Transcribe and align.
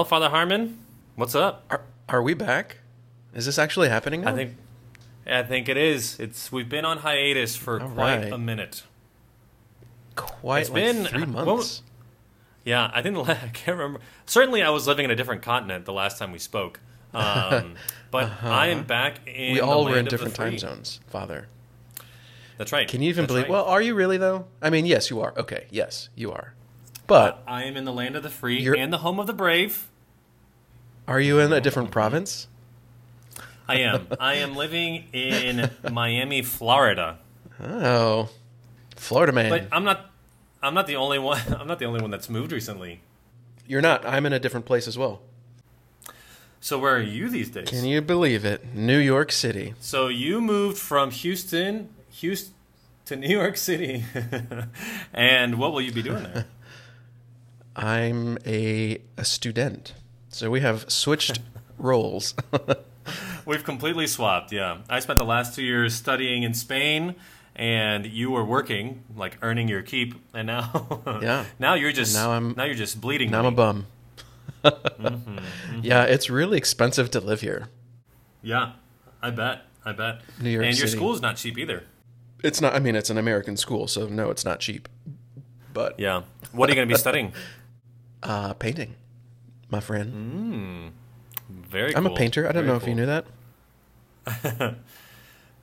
Well, 0.00 0.06
Father 0.06 0.30
Harmon, 0.30 0.78
what's 1.14 1.34
up? 1.34 1.62
Are, 1.68 1.82
are 2.08 2.22
we 2.22 2.32
back? 2.32 2.78
Is 3.34 3.44
this 3.44 3.58
actually 3.58 3.90
happening 3.90 4.22
now? 4.22 4.30
I 4.30 4.34
think 4.34 4.56
I 5.26 5.42
think 5.42 5.68
it 5.68 5.76
is. 5.76 6.18
It's 6.18 6.50
we've 6.50 6.70
been 6.70 6.86
on 6.86 6.96
hiatus 6.96 7.54
for 7.54 7.82
All 7.82 7.90
quite 7.90 8.16
right. 8.16 8.32
a 8.32 8.38
minute. 8.38 8.84
quite 10.16 10.60
it's 10.60 10.70
like 10.70 10.82
been- 10.82 11.04
three 11.04 11.26
months. 11.26 11.82
Yeah, 12.64 12.90
I 12.94 13.02
think 13.02 13.18
I 13.28 13.34
can't 13.52 13.76
remember. 13.76 14.00
Certainly, 14.24 14.62
I 14.62 14.70
was 14.70 14.86
living 14.86 15.04
in 15.04 15.10
a 15.10 15.14
different 15.14 15.42
continent 15.42 15.84
the 15.84 15.92
last 15.92 16.16
time 16.16 16.32
we 16.32 16.38
spoke. 16.38 16.80
Um, 17.12 17.74
but 18.10 18.42
I 18.42 18.68
am 18.68 18.84
back 18.84 19.18
in. 19.26 19.52
we 19.52 19.58
the 19.58 19.66
all 19.66 19.84
were 19.84 19.98
in 19.98 20.06
different 20.06 20.34
time 20.34 20.56
zones, 20.56 21.00
Father. 21.08 21.46
That's 22.56 22.72
right. 22.72 22.88
Can 22.88 23.02
you 23.02 23.10
even 23.10 23.24
That's 23.24 23.32
believe? 23.32 23.42
right. 23.44 23.50
Well, 23.50 23.64
are 23.66 23.82
you 23.82 23.94
really 23.94 24.16
though? 24.16 24.46
I 24.62 24.70
mean, 24.70 24.86
yes, 24.86 25.10
you 25.10 25.20
are. 25.20 25.34
Okay, 25.36 25.66
yes, 25.70 26.08
you 26.14 26.32
are. 26.32 26.54
But 27.06 27.42
I 27.46 27.64
am 27.64 27.76
in 27.76 27.84
the 27.84 27.92
land 27.92 28.16
of 28.16 28.22
the 28.22 28.30
free 28.30 28.64
and 28.78 28.90
the 28.90 28.98
home 28.98 29.18
of 29.20 29.26
the 29.26 29.34
brave. 29.34 29.89
Are 31.10 31.20
you 31.20 31.40
in 31.40 31.52
a 31.52 31.60
different 31.60 31.90
province? 31.90 32.46
I 33.68 33.78
am. 33.80 34.06
I 34.20 34.34
am 34.34 34.54
living 34.54 35.08
in 35.12 35.68
Miami, 35.90 36.40
Florida. 36.42 37.18
Oh, 37.60 38.28
Florida 38.96 39.32
man. 39.32 39.50
But 39.50 39.66
I'm 39.72 39.84
not. 39.84 40.10
I'm 40.62 40.72
not 40.72 40.86
the 40.86 40.96
only 40.96 41.18
one. 41.18 41.40
I'm 41.58 41.66
not 41.66 41.80
the 41.80 41.84
only 41.84 42.00
one 42.00 42.10
that's 42.10 42.30
moved 42.30 42.52
recently. 42.52 43.00
You're 43.66 43.80
not. 43.80 44.06
I'm 44.06 44.24
in 44.24 44.32
a 44.32 44.38
different 44.38 44.66
place 44.66 44.86
as 44.86 44.96
well. 44.96 45.20
So 46.60 46.78
where 46.78 46.94
are 46.94 47.02
you 47.02 47.28
these 47.28 47.50
days? 47.50 47.68
Can 47.68 47.84
you 47.84 48.00
believe 48.00 48.44
it? 48.44 48.74
New 48.74 48.98
York 48.98 49.32
City. 49.32 49.74
So 49.80 50.08
you 50.08 50.40
moved 50.40 50.78
from 50.78 51.10
Houston, 51.10 51.88
Houston 52.10 52.54
to 53.06 53.16
New 53.16 53.36
York 53.36 53.56
City, 53.56 54.04
and 55.12 55.58
what 55.58 55.72
will 55.72 55.80
you 55.80 55.90
be 55.90 56.02
doing 56.02 56.22
there? 56.22 56.46
I'm 57.76 58.38
a 58.46 59.00
a 59.16 59.24
student, 59.24 59.94
so 60.30 60.50
we 60.50 60.60
have 60.60 60.90
switched 60.90 61.40
roles. 61.78 62.34
We've 63.46 63.64
completely 63.64 64.06
swapped. 64.06 64.52
Yeah, 64.52 64.78
I 64.88 65.00
spent 65.00 65.18
the 65.18 65.24
last 65.24 65.54
two 65.54 65.62
years 65.62 65.94
studying 65.94 66.42
in 66.42 66.54
Spain, 66.54 67.14
and 67.56 68.06
you 68.06 68.30
were 68.30 68.44
working, 68.44 69.02
like 69.16 69.36
earning 69.42 69.68
your 69.68 69.82
keep, 69.82 70.14
and 70.34 70.46
now, 70.46 71.00
Yeah. 71.22 71.44
now 71.58 71.74
you're 71.74 71.92
just 71.92 72.14
now 72.14 72.32
I'm- 72.32 72.54
now 72.56 72.64
you're 72.64 72.74
just 72.74 73.00
bleeding. 73.00 73.30
now 73.30 73.40
I'm 73.40 73.46
a 73.46 73.50
bum. 73.50 73.86
Yeah, 75.82 76.04
it's 76.04 76.28
really 76.30 76.58
expensive 76.58 77.10
to 77.12 77.20
live 77.20 77.40
here. 77.40 77.68
Yeah, 78.42 78.72
I 79.22 79.30
bet. 79.30 79.62
I 79.84 79.92
bet. 79.92 80.20
New 80.40 80.50
York 80.50 80.66
and 80.66 80.76
your 80.76 80.86
City. 80.86 80.98
school's 80.98 81.20
not 81.22 81.36
cheap 81.36 81.58
either. 81.58 81.84
It's 82.44 82.60
not. 82.60 82.74
I 82.74 82.78
mean, 82.78 82.94
it's 82.94 83.10
an 83.10 83.18
American 83.18 83.56
school, 83.56 83.86
so 83.88 84.06
no, 84.08 84.30
it's 84.30 84.44
not 84.44 84.60
cheap. 84.60 84.88
But 85.72 85.98
Yeah. 85.98 86.22
What 86.52 86.68
are 86.68 86.72
you 86.72 86.76
going 86.76 86.88
to 86.88 86.94
be 86.94 86.98
studying? 86.98 87.32
uh, 88.22 88.52
painting, 88.54 88.94
my 89.70 89.80
friend. 89.80 90.92
Very. 91.48 91.94
I'm 91.96 92.06
a 92.06 92.14
painter. 92.14 92.48
I 92.48 92.52
don't 92.52 92.64
Very 92.64 92.66
know 92.66 92.76
if 92.76 92.86
you 92.86 92.94
knew 92.94 93.06
that. 93.06 93.26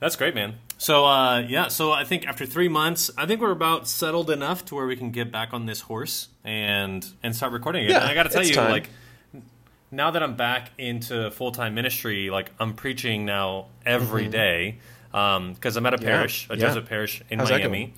That's 0.00 0.16
great, 0.16 0.34
man. 0.34 0.54
So 0.76 1.06
uh, 1.06 1.40
yeah, 1.40 1.68
so 1.68 1.90
I 1.92 2.04
think 2.04 2.26
after 2.26 2.46
three 2.46 2.68
months, 2.68 3.10
I 3.18 3.26
think 3.26 3.40
we're 3.40 3.50
about 3.50 3.88
settled 3.88 4.30
enough 4.30 4.64
to 4.66 4.74
where 4.74 4.86
we 4.86 4.94
can 4.96 5.10
get 5.10 5.32
back 5.32 5.52
on 5.52 5.66
this 5.66 5.80
horse 5.82 6.28
and 6.44 7.04
and 7.22 7.34
start 7.34 7.52
recording 7.52 7.84
again. 7.84 7.96
Yeah, 7.96 8.02
and 8.02 8.10
I 8.10 8.14
got 8.14 8.24
to 8.24 8.28
tell 8.28 8.44
you, 8.44 8.54
time. 8.54 8.70
like 8.70 8.90
now 9.90 10.10
that 10.12 10.22
I'm 10.22 10.36
back 10.36 10.70
into 10.78 11.30
full 11.32 11.50
time 11.50 11.74
ministry, 11.74 12.30
like 12.30 12.50
I'm 12.60 12.74
preaching 12.74 13.24
now 13.24 13.66
every 13.84 14.28
day 14.28 14.78
because 15.10 15.76
I'm 15.76 15.86
at 15.86 15.94
a 15.94 15.96
Mm-hmm. 15.96 16.06
Yeah, 16.06 16.16
parish, 16.16 16.46
a 16.50 16.56
yeah. 16.56 16.66
Jesuit 16.66 16.86
parish 16.86 17.22
in 17.30 17.40
How's 17.40 17.50
Miami. 17.50 17.94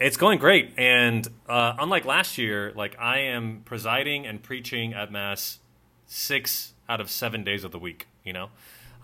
It's 0.00 0.16
going 0.16 0.38
great, 0.38 0.72
and 0.78 1.28
uh, 1.48 1.74
unlike 1.78 2.06
last 2.06 2.38
year, 2.38 2.72
like 2.74 2.98
I 2.98 3.18
am 3.18 3.60
presiding 3.66 4.26
and 4.26 4.42
preaching 4.42 4.94
at 4.94 5.12
mass 5.12 5.58
six 6.06 6.72
out 6.88 7.00
of 7.02 7.10
seven 7.10 7.44
days 7.44 7.64
of 7.64 7.70
the 7.70 7.78
week. 7.78 8.06
You 8.24 8.32
know, 8.32 8.44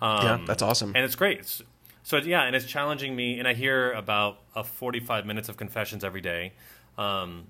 um, 0.01 0.25
Yeah, 0.25 0.39
that's 0.47 0.63
awesome. 0.63 0.93
and 0.95 1.05
it's 1.05 1.15
great. 1.15 1.37
It's- 1.39 1.61
so 2.03 2.17
yeah, 2.17 2.43
and 2.43 2.55
it's 2.55 2.65
challenging 2.65 3.15
me, 3.15 3.37
and 3.37 3.47
I 3.47 3.53
hear 3.53 3.91
about 3.91 4.39
a 4.55 4.63
45 4.63 5.25
minutes 5.25 5.49
of 5.49 5.57
confessions 5.57 6.03
every 6.05 6.21
day, 6.21 6.53
um, 6.97 7.47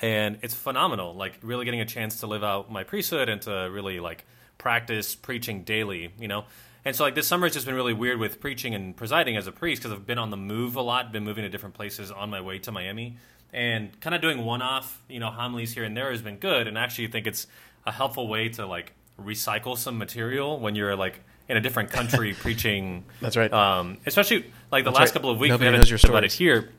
and 0.00 0.38
it's 0.40 0.54
phenomenal. 0.54 1.14
Like 1.14 1.38
really 1.42 1.64
getting 1.64 1.80
a 1.80 1.84
chance 1.86 2.20
to 2.20 2.26
live 2.26 2.42
out 2.44 2.70
my 2.72 2.84
priesthood 2.84 3.28
and 3.28 3.42
to 3.42 3.68
really 3.70 3.98
like 4.00 4.24
practice 4.56 5.14
preaching 5.14 5.62
daily, 5.64 6.12
you 6.18 6.28
know. 6.28 6.44
And 6.84 6.96
so 6.96 7.04
like 7.04 7.14
this 7.14 7.28
summer 7.28 7.46
has 7.46 7.54
just 7.54 7.66
been 7.66 7.74
really 7.74 7.92
weird 7.94 8.18
with 8.18 8.40
preaching 8.40 8.74
and 8.74 8.96
presiding 8.96 9.36
as 9.36 9.46
a 9.46 9.52
priest 9.52 9.82
because 9.82 9.92
I've 9.96 10.06
been 10.06 10.18
on 10.18 10.30
the 10.30 10.36
move 10.36 10.74
a 10.76 10.82
lot, 10.82 11.12
been 11.12 11.24
moving 11.24 11.42
to 11.44 11.48
different 11.48 11.74
places 11.74 12.10
on 12.10 12.28
my 12.30 12.40
way 12.40 12.58
to 12.60 12.72
Miami, 12.72 13.16
and 13.52 13.98
kind 14.00 14.14
of 14.16 14.20
doing 14.22 14.44
one-off, 14.44 15.00
you 15.08 15.20
know, 15.20 15.30
homilies 15.30 15.72
here 15.74 15.84
and 15.84 15.96
there 15.96 16.10
has 16.10 16.22
been 16.22 16.36
good. 16.38 16.66
And 16.66 16.78
I 16.78 16.82
actually 16.82 17.06
think 17.08 17.26
it's 17.26 17.46
a 17.86 17.92
helpful 17.92 18.26
way 18.26 18.48
to 18.50 18.66
like 18.66 18.92
recycle 19.20 19.76
some 19.78 19.96
material 19.98 20.58
when 20.58 20.74
you're 20.74 20.96
like 20.96 21.20
in 21.48 21.56
a 21.56 21.60
different 21.60 21.90
country 21.90 22.32
preaching. 22.38 23.04
That's 23.20 23.36
right. 23.36 23.52
Um, 23.52 23.98
especially 24.06 24.46
like 24.72 24.84
the 24.84 24.90
That's 24.90 24.98
last 24.98 25.08
right. 25.10 25.12
couple 25.14 25.30
of 25.30 25.38
weeks, 25.38 25.50
Nobody 25.50 25.64
we 25.64 25.66
haven't 25.66 25.80
knows 25.80 25.90
your 25.90 25.98
talked 25.98 26.10
about 26.10 26.24
it 26.24 26.32
here. 26.32 26.70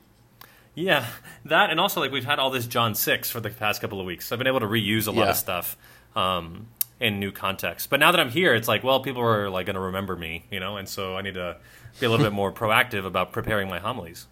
Yeah, 0.75 1.05
that 1.45 1.69
and 1.69 1.79
also 1.79 1.99
like 2.01 2.11
we've 2.11 2.25
had 2.25 2.39
all 2.39 2.49
this 2.49 2.65
John 2.65 2.95
six 2.95 3.29
for 3.29 3.39
the 3.39 3.51
past 3.51 3.79
couple 3.79 3.99
of 3.99 4.07
weeks. 4.07 4.25
So 4.25 4.35
I've 4.35 4.39
been 4.39 4.47
able 4.47 4.61
to 4.61 4.65
reuse 4.65 5.07
a 5.07 5.11
lot 5.11 5.25
Yeah. 5.25 5.29
of 5.29 5.35
stuff 5.37 5.77
um, 6.15 6.65
in 7.03 7.19
new 7.19 7.31
context. 7.31 7.89
But 7.89 7.99
now 7.99 8.11
that 8.11 8.19
I'm 8.19 8.29
here, 8.29 8.55
it's 8.55 8.67
like, 8.67 8.83
well, 8.83 9.01
people 9.01 9.21
are 9.21 9.49
like 9.49 9.65
going 9.65 9.75
to 9.75 9.81
remember 9.81 10.15
me, 10.15 10.45
you 10.49 10.59
know, 10.59 10.77
and 10.77 10.87
so 10.87 11.17
I 11.17 11.21
need 11.21 11.33
to 11.33 11.57
be 11.99 12.05
a 12.05 12.09
little 12.09 12.25
bit 12.25 12.33
more 12.33 12.51
proactive 12.61 13.05
about 13.05 13.33
preparing 13.33 13.69
my 13.69 13.79
homilies. 13.79 14.25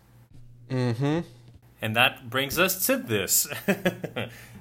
Mm-hmm. 0.69 1.19
And 1.81 1.95
that 1.95 2.29
brings 2.29 2.57
us 2.57 2.85
to 2.85 2.95
this. 2.95 3.47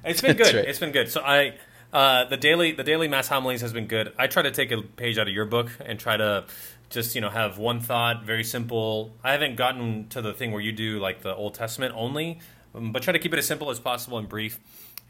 it's 0.05 0.21
been 0.21 0.37
good. 0.37 0.55
right. 0.55 0.65
It's 0.67 0.81
been 0.81 0.93
good. 0.93 1.11
So 1.11 1.23
I. 1.23 1.55
Uh, 1.93 2.25
the 2.27 2.37
daily 2.37 2.71
the 2.71 2.85
daily 2.85 3.09
mass 3.09 3.27
homilies 3.27 3.63
has 3.63 3.73
been 3.73 3.89
good. 3.89 4.13
I 4.17 4.29
try 4.29 4.43
to 4.43 4.53
take 4.53 4.71
a 4.71 4.81
page 4.81 5.19
out 5.19 5.27
of 5.27 5.35
your 5.35 5.45
book 5.45 5.73
and 5.85 5.99
try 5.99 6.17
to 6.17 6.45
just 6.89 7.17
you 7.17 7.21
know 7.21 7.31
have 7.31 7.59
one 7.59 7.81
thought, 7.81 8.23
very 8.23 8.45
simple. 8.45 9.11
I 9.25 9.33
haven't 9.33 9.57
gotten 9.57 10.07
to 10.11 10.23
the 10.23 10.33
thing 10.33 10.53
where 10.53 10.61
you 10.61 10.71
do 10.71 11.01
like 11.01 11.23
the 11.23 11.35
Old 11.35 11.55
Testament 11.55 11.93
only, 11.97 12.39
um, 12.77 12.93
but 12.93 13.03
try 13.03 13.13
to 13.13 13.19
keep 13.19 13.33
it 13.33 13.41
as 13.41 13.47
simple 13.47 13.71
as 13.71 13.81
possible 13.81 14.19
and 14.19 14.29
brief. 14.29 14.61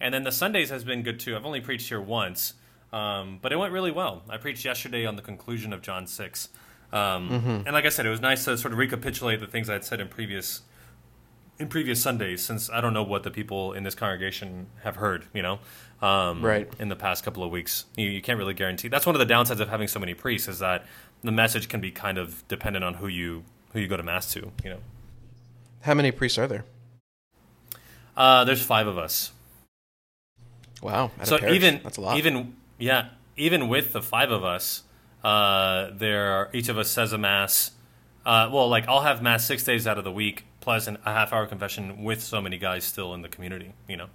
And 0.00 0.14
then 0.14 0.24
the 0.24 0.32
Sundays 0.32 0.70
has 0.70 0.82
been 0.82 1.02
good 1.02 1.20
too. 1.20 1.36
I've 1.36 1.44
only 1.44 1.60
preached 1.60 1.90
here 1.90 2.00
once, 2.00 2.54
um, 2.92 3.38
but 3.42 3.52
it 3.52 3.56
went 3.56 3.72
really 3.72 3.90
well. 3.92 4.22
I 4.28 4.36
preached 4.36 4.64
yesterday 4.64 5.06
on 5.06 5.16
the 5.16 5.22
conclusion 5.22 5.72
of 5.72 5.82
John 5.82 6.06
six, 6.06 6.48
um, 6.92 7.30
and 7.66 7.72
like 7.72 7.84
I 7.84 7.88
said, 7.90 8.06
it 8.06 8.10
was 8.10 8.20
nice 8.20 8.44
to 8.46 8.56
sort 8.58 8.72
of 8.72 8.78
recapitulate 8.78 9.40
the 9.40 9.46
things 9.46 9.68
I 9.70 9.74
had 9.74 9.84
said 9.84 10.00
in 10.00 10.08
previous 10.08 10.62
in 11.58 11.68
previous 11.68 12.00
Sundays, 12.02 12.42
since 12.42 12.70
I 12.70 12.80
don't 12.80 12.94
know 12.94 13.02
what 13.02 13.22
the 13.22 13.30
people 13.30 13.74
in 13.74 13.82
this 13.84 13.94
congregation 13.94 14.68
have 14.82 14.96
heard, 14.96 15.26
you 15.34 15.42
know, 15.42 15.58
um, 16.00 16.42
Right. 16.42 16.66
in 16.78 16.88
the 16.88 16.96
past 16.96 17.22
couple 17.22 17.44
of 17.44 17.50
weeks. 17.50 17.84
You, 17.98 18.08
you 18.08 18.22
can't 18.22 18.38
really 18.38 18.54
guarantee. 18.54 18.88
That's 18.88 19.04
one 19.04 19.14
of 19.14 19.18
the 19.28 19.30
downsides 19.34 19.60
of 19.60 19.68
having 19.68 19.86
so 19.86 20.00
many 20.00 20.14
priests 20.14 20.48
is 20.48 20.60
that 20.60 20.86
the 21.22 21.30
message 21.32 21.68
can 21.68 21.82
be 21.82 21.90
kind 21.90 22.16
of 22.16 22.48
dependent 22.48 22.82
on 22.82 22.94
who 22.94 23.08
you 23.08 23.44
who 23.74 23.78
you 23.80 23.88
go 23.88 23.98
to 23.98 24.02
mass 24.02 24.32
to. 24.32 24.50
You 24.64 24.70
know, 24.70 24.78
How 25.82 25.92
many 25.92 26.10
priests 26.12 26.38
are 26.38 26.46
there? 26.46 26.64
uh, 28.16 28.44
there's 28.44 28.62
five 28.62 28.86
of 28.86 28.96
us, 28.98 29.30
Wow. 30.82 31.10
so 31.24 31.38
even 31.46 31.80
that's 31.82 31.98
a 31.98 32.00
lot. 32.00 32.16
even 32.16 32.56
yeah, 32.80 33.10
even 33.36 33.68
with 33.68 33.92
the 33.92 34.02
five 34.02 34.30
of 34.30 34.42
us, 34.44 34.82
uh, 35.22 35.90
there 35.92 36.50
each 36.52 36.68
of 36.68 36.78
us 36.78 36.90
says 36.90 37.12
a 37.12 37.18
mass. 37.18 37.72
Uh, 38.24 38.50
well, 38.52 38.68
like 38.68 38.88
I'll 38.88 39.02
have 39.02 39.22
mass 39.22 39.46
six 39.46 39.64
days 39.64 39.86
out 39.86 39.98
of 39.98 40.04
the 40.04 40.12
week, 40.12 40.44
plus 40.60 40.86
an, 40.86 40.98
a 41.04 41.12
half 41.12 41.32
hour 41.32 41.46
confession 41.46 42.02
with 42.02 42.22
so 42.22 42.40
many 42.40 42.58
guys 42.58 42.84
still 42.84 43.14
in 43.14 43.22
the 43.22 43.28
community. 43.28 43.72
You 43.88 43.96
know. 43.98 44.06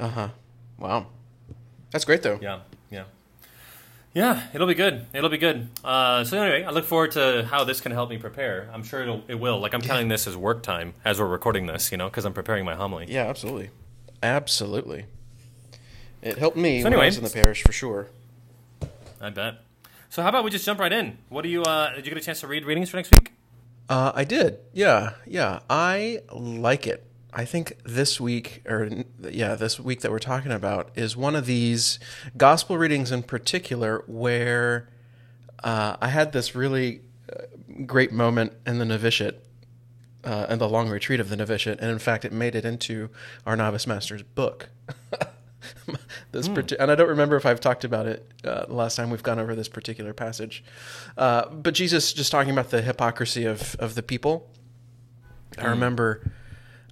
uh 0.00 0.08
huh. 0.08 0.28
Wow. 0.78 1.06
That's 1.90 2.04
great 2.04 2.22
though. 2.22 2.38
Yeah, 2.42 2.60
yeah, 2.90 3.04
yeah. 4.12 4.48
It'll 4.52 4.66
be 4.66 4.74
good. 4.74 5.06
It'll 5.14 5.30
be 5.30 5.38
good. 5.38 5.68
Uh, 5.82 6.24
so 6.24 6.40
anyway, 6.40 6.64
I 6.64 6.70
look 6.70 6.84
forward 6.84 7.12
to 7.12 7.46
how 7.50 7.64
this 7.64 7.80
can 7.80 7.92
help 7.92 8.10
me 8.10 8.18
prepare. 8.18 8.68
I'm 8.74 8.82
sure 8.82 9.02
it'll, 9.02 9.22
it 9.28 9.36
will. 9.36 9.58
Like 9.60 9.72
I'm 9.72 9.80
counting 9.80 10.08
this 10.08 10.26
as 10.26 10.36
work 10.36 10.62
time 10.62 10.92
as 11.04 11.18
we're 11.18 11.26
recording 11.26 11.66
this, 11.66 11.90
you 11.92 11.96
know, 11.96 12.08
because 12.08 12.24
I'm 12.26 12.34
preparing 12.34 12.64
my 12.64 12.74
homily. 12.74 13.06
Yeah, 13.08 13.24
absolutely. 13.26 13.70
Absolutely. 14.22 15.06
It 16.22 16.38
helped 16.38 16.56
me 16.56 16.82
So 16.82 16.90
when 16.90 16.98
I 16.98 17.06
was 17.06 17.18
in 17.18 17.24
the 17.24 17.30
parish 17.30 17.62
for 17.62 17.72
sure. 17.72 18.08
I 19.20 19.30
bet. 19.30 19.56
So 20.10 20.22
how 20.22 20.28
about 20.28 20.44
we 20.44 20.50
just 20.50 20.64
jump 20.64 20.80
right 20.80 20.92
in? 20.92 21.18
What 21.28 21.42
do 21.42 21.48
you? 21.48 21.62
Uh, 21.62 21.94
did 21.94 22.06
you 22.06 22.10
get 22.12 22.22
a 22.22 22.24
chance 22.24 22.40
to 22.40 22.46
read 22.46 22.64
readings 22.64 22.90
for 22.90 22.96
next 22.96 23.10
week? 23.10 23.32
Uh, 23.88 24.12
I 24.14 24.24
did. 24.24 24.58
Yeah, 24.72 25.14
yeah. 25.26 25.60
I 25.70 26.20
like 26.32 26.86
it. 26.86 27.06
I 27.32 27.44
think 27.44 27.76
this 27.84 28.20
week, 28.20 28.62
or 28.66 28.88
yeah, 29.30 29.54
this 29.54 29.78
week 29.78 30.00
that 30.00 30.10
we're 30.10 30.18
talking 30.18 30.52
about 30.52 30.90
is 30.94 31.16
one 31.16 31.36
of 31.36 31.44
these 31.46 31.98
gospel 32.36 32.78
readings 32.78 33.12
in 33.12 33.22
particular 33.22 34.02
where 34.06 34.88
uh, 35.62 35.96
I 36.00 36.08
had 36.08 36.32
this 36.32 36.54
really 36.54 37.02
uh, 37.30 37.42
great 37.84 38.10
moment 38.10 38.54
in 38.66 38.78
the 38.78 38.86
novitiate, 38.86 39.44
uh, 40.24 40.46
in 40.48 40.58
the 40.58 40.68
long 40.68 40.88
retreat 40.88 41.20
of 41.20 41.28
the 41.28 41.36
novitiate, 41.36 41.78
and 41.80 41.90
in 41.90 41.98
fact, 41.98 42.24
it 42.24 42.32
made 42.32 42.54
it 42.54 42.64
into 42.64 43.10
our 43.44 43.54
novice 43.54 43.86
master's 43.86 44.22
book. 44.22 44.70
this 46.32 46.48
parti- 46.48 46.78
and 46.78 46.90
I 46.90 46.94
don't 46.94 47.08
remember 47.08 47.36
if 47.36 47.46
I've 47.46 47.60
talked 47.60 47.84
about 47.84 48.06
it 48.06 48.30
uh, 48.44 48.66
the 48.66 48.74
last 48.74 48.96
time 48.96 49.10
we've 49.10 49.22
gone 49.22 49.38
over 49.38 49.54
this 49.54 49.68
particular 49.68 50.12
passage, 50.12 50.64
uh, 51.16 51.48
but 51.48 51.74
Jesus 51.74 52.12
just 52.12 52.30
talking 52.30 52.52
about 52.52 52.70
the 52.70 52.82
hypocrisy 52.82 53.44
of 53.44 53.76
of 53.76 53.94
the 53.94 54.02
people. 54.02 54.48
I 55.58 55.68
remember, 55.68 56.30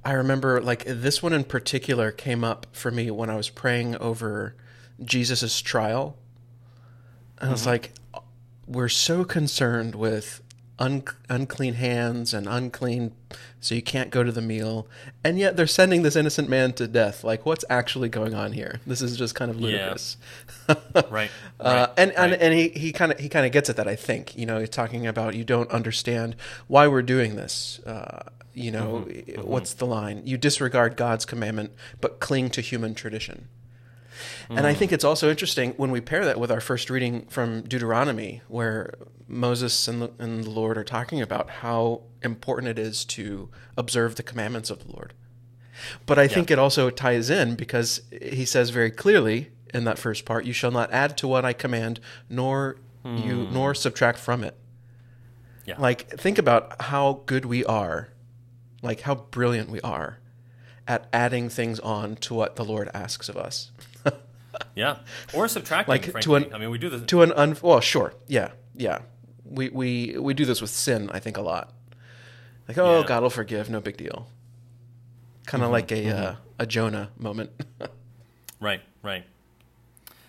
I 0.05 0.13
remember 0.13 0.61
like 0.61 0.85
this 0.87 1.23
one 1.23 1.33
in 1.33 1.45
particular 1.45 2.11
came 2.11 2.45
up 2.45 2.67
for 2.73 2.91
me 2.91 3.11
when 3.11 3.29
I 3.29 3.37
was 3.37 3.51
praying 3.51 3.97
over 3.97 4.55
Jesus' 5.03 5.61
trial. 5.61 6.17
And 7.41 7.53
it's 7.53 7.67
like, 7.67 7.93
we're 8.67 8.89
so 8.89 9.25
concerned 9.25 9.95
with 9.95 10.41
un- 10.79 11.05
unclean 11.29 11.75
hands 11.75 12.35
and 12.35 12.47
unclean, 12.49 13.13
so 13.61 13.75
you 13.75 13.83
can't 13.83 14.11
go 14.11 14.23
to 14.25 14.33
the 14.33 14.41
meal. 14.43 14.87
And 15.23 15.39
yet 15.39 15.57
they're 15.57 15.67
sending 15.67 16.03
this 16.03 16.17
innocent 16.17 16.49
man 16.49 16.73
to 16.75 16.87
death. 16.87 17.25
Like, 17.25 17.47
what's 17.47 17.65
actually 17.71 18.09
going 18.09 18.35
on 18.35 18.53
here? 18.53 18.81
This 18.87 19.01
is 19.03 19.17
just 19.17 19.35
kind 19.35 19.51
of 19.51 19.61
Yeah. 19.61 19.69
ludicrous. 19.71 20.17
Right. 21.11 21.31
Uh, 21.61 21.65
right, 21.65 21.91
and 21.97 22.11
and, 22.13 22.31
right. 22.33 22.41
and 22.41 22.55
he, 22.55 22.69
he 22.71 22.93
kind 22.93 23.13
of 23.13 23.19
he 23.21 23.29
kind 23.29 23.45
of 23.47 23.53
gets 23.53 23.69
at 23.71 23.77
that. 23.77 23.87
I 23.89 23.97
think 23.97 24.37
you 24.37 24.47
know 24.47 24.59
he's 24.61 24.69
talking 24.71 25.07
about 25.07 25.35
you 25.35 25.45
don't 25.45 25.71
understand 25.71 26.37
why 26.69 26.87
we're 26.89 27.03
doing 27.03 27.37
this. 27.37 27.81
Uh, 27.87 28.23
you 28.55 28.71
know 28.71 29.05
Mm-hmm. 29.09 29.43
what's 29.43 29.75
the 29.75 29.87
line? 29.87 30.23
You 30.25 30.37
disregard 30.39 30.97
God's 30.97 31.25
commandment 31.25 31.73
but 32.01 32.21
cling 32.21 32.51
to 32.51 32.61
human 32.61 32.95
tradition. 32.95 33.49
And 34.49 34.67
I 34.67 34.75
think 34.75 34.93
it's 34.93 35.05
also 35.05 35.31
interesting 35.31 35.73
when 35.77 35.91
we 35.91 36.01
pair 36.01 36.25
that 36.25 36.39
with 36.39 36.51
our 36.51 36.61
first 36.61 36.91
reading 36.91 37.27
from 37.27 37.63
Deuteronomy, 37.63 38.43
where 38.49 38.95
Moses 39.27 39.89
and 39.89 40.03
the, 40.03 40.11
and 40.19 40.45
the 40.45 40.51
Lord 40.51 40.77
are 40.77 40.85
talking 40.85 41.21
about 41.21 41.51
how 41.51 42.03
important 42.23 42.69
it 42.69 42.79
is 42.79 43.05
to 43.07 43.49
observe 43.77 44.17
the 44.17 44.23
commandments 44.23 44.71
of 44.71 44.87
the 44.87 44.93
Lord. 44.93 45.15
But 46.07 46.19
I 46.19 46.29
think 46.29 46.51
it 46.51 46.59
also 46.59 46.91
ties 46.91 47.31
in 47.31 47.57
because 47.57 48.03
he 48.11 48.45
says 48.45 48.71
very 48.71 48.91
clearly 48.91 49.51
in 49.73 49.85
that 49.85 49.99
first 49.99 50.25
part, 50.25 50.45
"You 50.45 50.53
shall 50.53 50.71
not 50.71 50.93
add 50.93 51.17
to 51.19 51.29
what 51.29 51.45
I 51.45 51.53
command, 51.53 52.01
nor 52.29 52.77
you 53.05 53.47
hmm. 53.47 53.53
nor 53.53 53.75
subtract 53.75 54.19
from 54.19 54.45
it." 54.45 54.57
Yeah. 55.67 55.77
Like 55.79 56.09
think 56.11 56.39
about 56.39 56.81
how 56.83 57.23
good 57.27 57.45
we 57.45 57.65
are, 57.65 58.11
like 58.83 59.01
how 59.01 59.15
brilliant 59.15 59.71
we 59.71 59.81
are 59.81 60.19
at 60.87 61.09
adding 61.13 61.49
things 61.49 61.81
on 61.81 62.17
to 62.17 62.35
what 62.35 62.57
the 62.57 62.65
Lord 62.65 62.91
asks 62.93 63.29
of 63.29 63.37
us. 63.37 63.73
Yeah. 64.75 64.99
Or 65.33 65.49
subtracting, 65.49 65.91
Like, 66.13 66.21
to 66.23 66.35
an- 66.37 66.53
I 66.55 66.59
mean, 66.59 66.71
we 66.71 66.79
do 66.79 66.89
this. 66.89 67.03
to 67.03 67.23
an 67.23 67.33
un 67.33 67.57
well, 67.63 67.81
sure, 67.81 68.15
yeah, 68.27 68.51
yeah. 68.75 69.01
We 69.45 69.69
we 69.71 70.17
we 70.19 70.35
do 70.35 70.45
this 70.45 70.61
with 70.61 70.71
sin, 70.71 71.11
I 71.13 71.19
think, 71.21 71.37
a 71.37 71.43
lot. 71.43 71.73
Like, 72.69 72.79
oh, 72.79 73.01
Yeah. 73.01 73.07
God 73.07 73.23
will 73.23 73.31
forgive, 73.31 73.69
no 73.71 73.81
big 73.81 73.97
deal. 73.97 74.29
Kind 75.47 75.63
of 75.63 75.71
like 75.71 75.93
a 75.93 76.09
uh, 76.09 76.35
a 76.59 76.67
Jonah 76.67 77.11
moment. 77.19 77.51
Right, 78.61 78.81
right. 79.03 79.25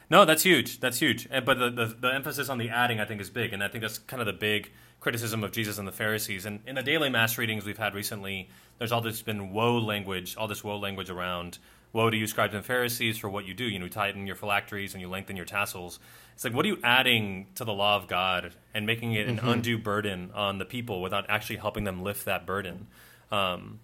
No, 0.10 0.26
that's 0.26 0.44
huge. 0.44 0.82
That's 0.82 1.00
huge. 1.00 1.30
But 1.30 1.58
the, 1.58 1.70
the 1.70 1.86
the 2.02 2.14
emphasis 2.14 2.50
on 2.50 2.58
the 2.58 2.70
adding, 2.70 3.00
I 3.00 3.06
think, 3.06 3.22
is 3.22 3.30
big, 3.30 3.54
and 3.54 3.64
I 3.64 3.70
think 3.70 3.82
that's 3.82 3.98
kind 3.98 4.20
of 4.22 4.26
the 4.26 4.34
big 4.34 4.72
criticism 5.00 5.44
of 5.44 5.52
Jesus 5.52 5.78
and 5.78 5.88
the 5.88 5.92
Pharisees. 5.94 6.46
And 6.46 6.60
in 6.68 6.76
the 6.76 6.84
daily 6.84 7.10
mass 7.10 7.38
readings 7.38 7.64
we've 7.66 7.78
had 7.78 7.96
recently, 7.96 8.50
there's 8.78 8.92
all 8.92 9.00
this 9.02 9.22
been 9.22 9.54
woe 9.54 9.78
language, 9.78 10.36
all 10.38 10.48
this 10.50 10.64
woe 10.64 10.78
language 10.78 11.10
around 11.10 11.60
woe 11.96 12.10
to 12.10 12.18
you, 12.18 12.28
scribes 12.28 12.54
and 12.54 12.64
Pharisees, 12.64 13.18
for 13.18 13.30
what 13.30 13.48
you 13.48 13.54
do. 13.54 13.64
You 13.64 13.80
know, 13.80 13.86
you 13.86 13.92
tighten 13.92 14.28
your 14.28 14.36
phylacteries 14.36 14.94
and 14.94 15.02
you 15.02 15.08
lengthen 15.08 15.36
your 15.36 15.46
tassels. 15.46 16.00
It's 16.34 16.44
like, 16.44 16.54
what 16.54 16.66
are 16.66 16.68
you 16.68 16.78
adding 16.84 17.48
to 17.56 17.64
the 17.64 17.74
law 17.74 17.96
of 17.96 18.08
God 18.08 18.54
and 18.74 18.86
making 18.86 19.14
it 19.14 19.28
an 19.28 19.40
undue 19.40 19.78
burden 19.78 20.30
on 20.36 20.58
the 20.58 20.66
people 20.66 21.02
without 21.02 21.26
actually 21.30 21.56
helping 21.56 21.86
them 21.86 22.04
lift 22.04 22.26
that 22.26 22.46
burden? 22.46 22.88
Um, 23.32 23.80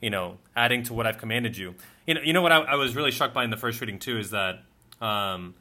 you 0.00 0.10
know, 0.10 0.38
adding 0.54 0.84
to 0.84 0.94
what 0.94 1.06
I've 1.06 1.18
commanded 1.18 1.56
you. 1.56 1.74
You 2.06 2.14
know, 2.14 2.20
you 2.22 2.32
know 2.32 2.42
what 2.42 2.52
I, 2.52 2.58
I 2.58 2.74
was 2.76 2.94
really 2.94 3.10
struck 3.10 3.34
by 3.34 3.42
in 3.42 3.50
the 3.50 3.56
first 3.56 3.80
reading 3.80 3.98
too 3.98 4.18
is 4.18 4.30
that 4.30 4.62
um, 5.00 5.54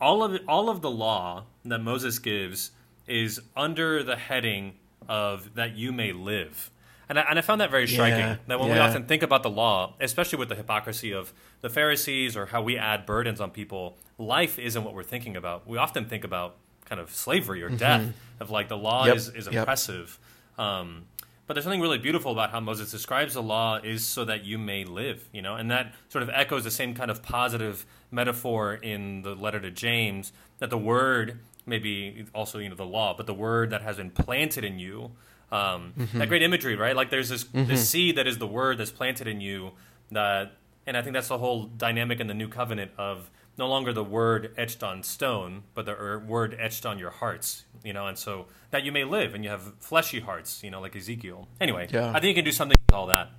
all 0.00 0.24
of 0.24 0.40
all 0.48 0.68
of 0.68 0.82
the 0.82 0.90
law 0.90 1.44
that 1.64 1.78
Moses 1.78 2.18
gives 2.18 2.72
is 3.06 3.40
under 3.56 4.02
the 4.02 4.16
heading 4.16 4.74
of 5.08 5.54
that 5.54 5.76
you 5.76 5.92
may 5.92 6.12
live. 6.12 6.70
And 7.08 7.18
I, 7.18 7.22
and 7.30 7.38
I 7.38 7.42
found 7.42 7.60
that 7.60 7.70
very 7.70 7.86
striking. 7.86 8.18
Yeah, 8.18 8.36
that 8.48 8.58
when 8.58 8.70
we 8.70 8.78
often 8.78 9.04
think 9.06 9.22
about 9.22 9.42
the 9.42 9.50
law, 9.50 9.94
especially 10.00 10.38
with 10.38 10.48
the 10.48 10.56
hypocrisy 10.56 11.12
of 11.12 11.32
the 11.60 11.70
Pharisees 11.70 12.36
or 12.36 12.46
how 12.46 12.62
we 12.62 12.76
add 12.76 13.06
burdens 13.06 13.40
on 13.40 13.50
people, 13.50 13.96
life 14.18 14.58
isn't 14.58 14.82
what 14.82 14.94
we're 14.94 15.04
thinking 15.04 15.36
about. 15.36 15.68
We 15.68 15.78
often 15.78 16.06
think 16.06 16.24
about 16.24 16.56
kind 16.84 17.00
of 17.00 17.14
slavery 17.14 17.62
or 17.62 17.68
death, 17.68 18.12
of 18.40 18.50
like 18.50 18.68
the 18.68 18.76
law 18.76 19.04
Mm-hmm. 19.04 19.08
Yep, 19.08 19.16
is, 19.16 19.28
is 19.28 19.48
yep. 19.52 19.62
oppressive. 19.62 20.18
Um, 20.58 21.04
but 21.46 21.54
there's 21.54 21.64
something 21.64 21.80
really 21.80 21.98
beautiful 21.98 22.32
about 22.32 22.50
how 22.50 22.58
Moses 22.58 22.90
describes 22.90 23.34
the 23.34 23.42
law 23.42 23.76
is 23.76 24.04
so 24.04 24.24
that 24.24 24.44
you 24.44 24.58
may 24.58 24.84
live, 24.84 25.28
you 25.32 25.42
know, 25.42 25.54
and 25.54 25.70
that 25.70 25.94
sort 26.08 26.22
of 26.22 26.30
echoes 26.30 26.64
the 26.64 26.70
same 26.70 26.94
kind 26.94 27.10
of 27.10 27.22
positive 27.22 27.86
metaphor 28.10 28.74
in 28.74 29.22
the 29.22 29.34
letter 29.34 29.60
to 29.60 29.70
James 29.70 30.32
that 30.58 30.70
the 30.70 30.78
word, 30.78 31.38
maybe 31.64 32.26
also 32.34 32.58
you 32.58 32.68
know 32.68 32.74
the 32.74 32.84
law, 32.86 33.14
but 33.16 33.26
the 33.26 33.34
word 33.34 33.70
that 33.70 33.82
has 33.82 33.96
been 33.96 34.10
planted 34.10 34.64
in 34.64 34.80
you, 34.80 35.12
um, 35.52 35.92
that 36.14 36.28
great 36.28 36.42
imagery, 36.42 36.76
right? 36.76 36.96
Like 36.96 37.10
there's 37.10 37.28
this 37.28 37.44
this 37.52 37.88
seed 37.88 38.16
that 38.16 38.26
is 38.26 38.38
the 38.38 38.46
word 38.46 38.78
that's 38.78 38.90
planted 38.90 39.26
in 39.26 39.40
you 39.40 39.72
that, 40.10 40.52
and 40.86 40.96
I 40.96 41.02
think 41.02 41.14
that's 41.14 41.28
the 41.28 41.38
whole 41.38 41.64
dynamic 41.64 42.20
in 42.20 42.26
the 42.26 42.34
new 42.34 42.48
covenant 42.48 42.92
of 42.98 43.30
no 43.58 43.68
longer 43.68 43.92
the 43.92 44.04
word 44.04 44.52
etched 44.56 44.82
on 44.82 45.02
stone, 45.02 45.62
but 45.74 45.86
the 45.86 45.92
er, 45.92 46.18
word 46.18 46.56
etched 46.58 46.84
on 46.84 46.98
your 46.98 47.10
hearts, 47.10 47.64
you 47.82 47.92
know, 47.92 48.06
and 48.06 48.18
so 48.18 48.46
that 48.70 48.84
you 48.84 48.92
may 48.92 49.04
live 49.04 49.34
and 49.34 49.44
you 49.44 49.50
have 49.50 49.72
fleshy 49.78 50.20
hearts, 50.20 50.62
you 50.62 50.70
know, 50.70 50.80
like 50.80 50.94
Ezekiel. 50.94 51.48
Anyway, 51.60 51.88
Yeah. 51.90 52.10
I 52.10 52.20
think 52.20 52.24
you 52.24 52.34
can 52.34 52.44
do 52.44 52.52
something 52.52 52.76
with 52.86 52.94
all 52.94 53.06
that. 53.06 53.30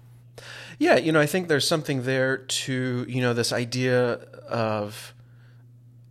Yeah, 0.80 0.98
you 0.98 1.12
know, 1.12 1.20
I 1.20 1.26
think 1.26 1.48
there's 1.48 1.68
something 1.68 2.04
there 2.04 2.38
to, 2.38 3.06
you 3.08 3.22
know, 3.22 3.34
this 3.34 3.52
idea 3.52 4.14
of, 4.48 5.14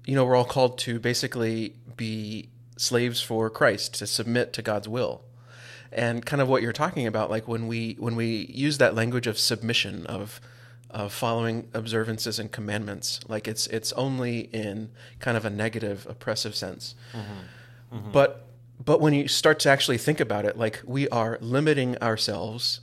you 0.05 0.15
know, 0.15 0.25
we're 0.25 0.37
all 0.37 0.45
called 0.45 0.79
to 0.79 0.99
basically 0.99 1.75
be 1.97 2.49
slaves 2.77 3.21
for 3.21 3.49
Christ, 3.51 3.95
to 3.95 4.07
submit 4.07 4.53
to 4.55 4.63
God's 4.63 4.89
will. 4.89 5.23
And 5.93 6.25
kind 6.27 6.43
of 6.43 6.49
what 6.49 6.63
you're 6.63 6.73
talking 6.73 7.07
about, 7.07 7.31
like 7.31 7.47
when 7.49 7.67
we 7.67 7.97
when 7.99 8.17
we 8.17 8.47
use 8.51 8.79
that 8.79 8.95
language 8.95 9.27
of 9.27 9.39
submission, 9.39 10.07
of 10.07 10.41
of 10.91 11.13
following 11.13 11.69
observances 11.75 12.39
and 12.39 12.51
commandments, 12.51 13.21
like 13.29 13.49
it's 13.49 13.67
it's 13.69 13.93
only 13.93 14.41
in 14.53 14.91
kind 15.19 15.37
of 15.37 15.45
a 15.45 15.51
negative, 15.51 16.07
oppressive 16.09 16.55
sense. 16.55 16.95
Mm-hmm. 17.13 17.97
Mm-hmm. 17.97 18.13
But 18.13 18.47
but 18.85 19.01
when 19.01 19.15
you 19.15 19.29
start 19.29 19.59
to 19.61 19.71
actually 19.71 19.99
think 19.99 20.21
about 20.21 20.45
it, 20.45 20.59
like 20.59 20.83
we 20.87 21.09
are 21.09 21.39
limiting 21.41 21.97
ourselves 21.99 22.81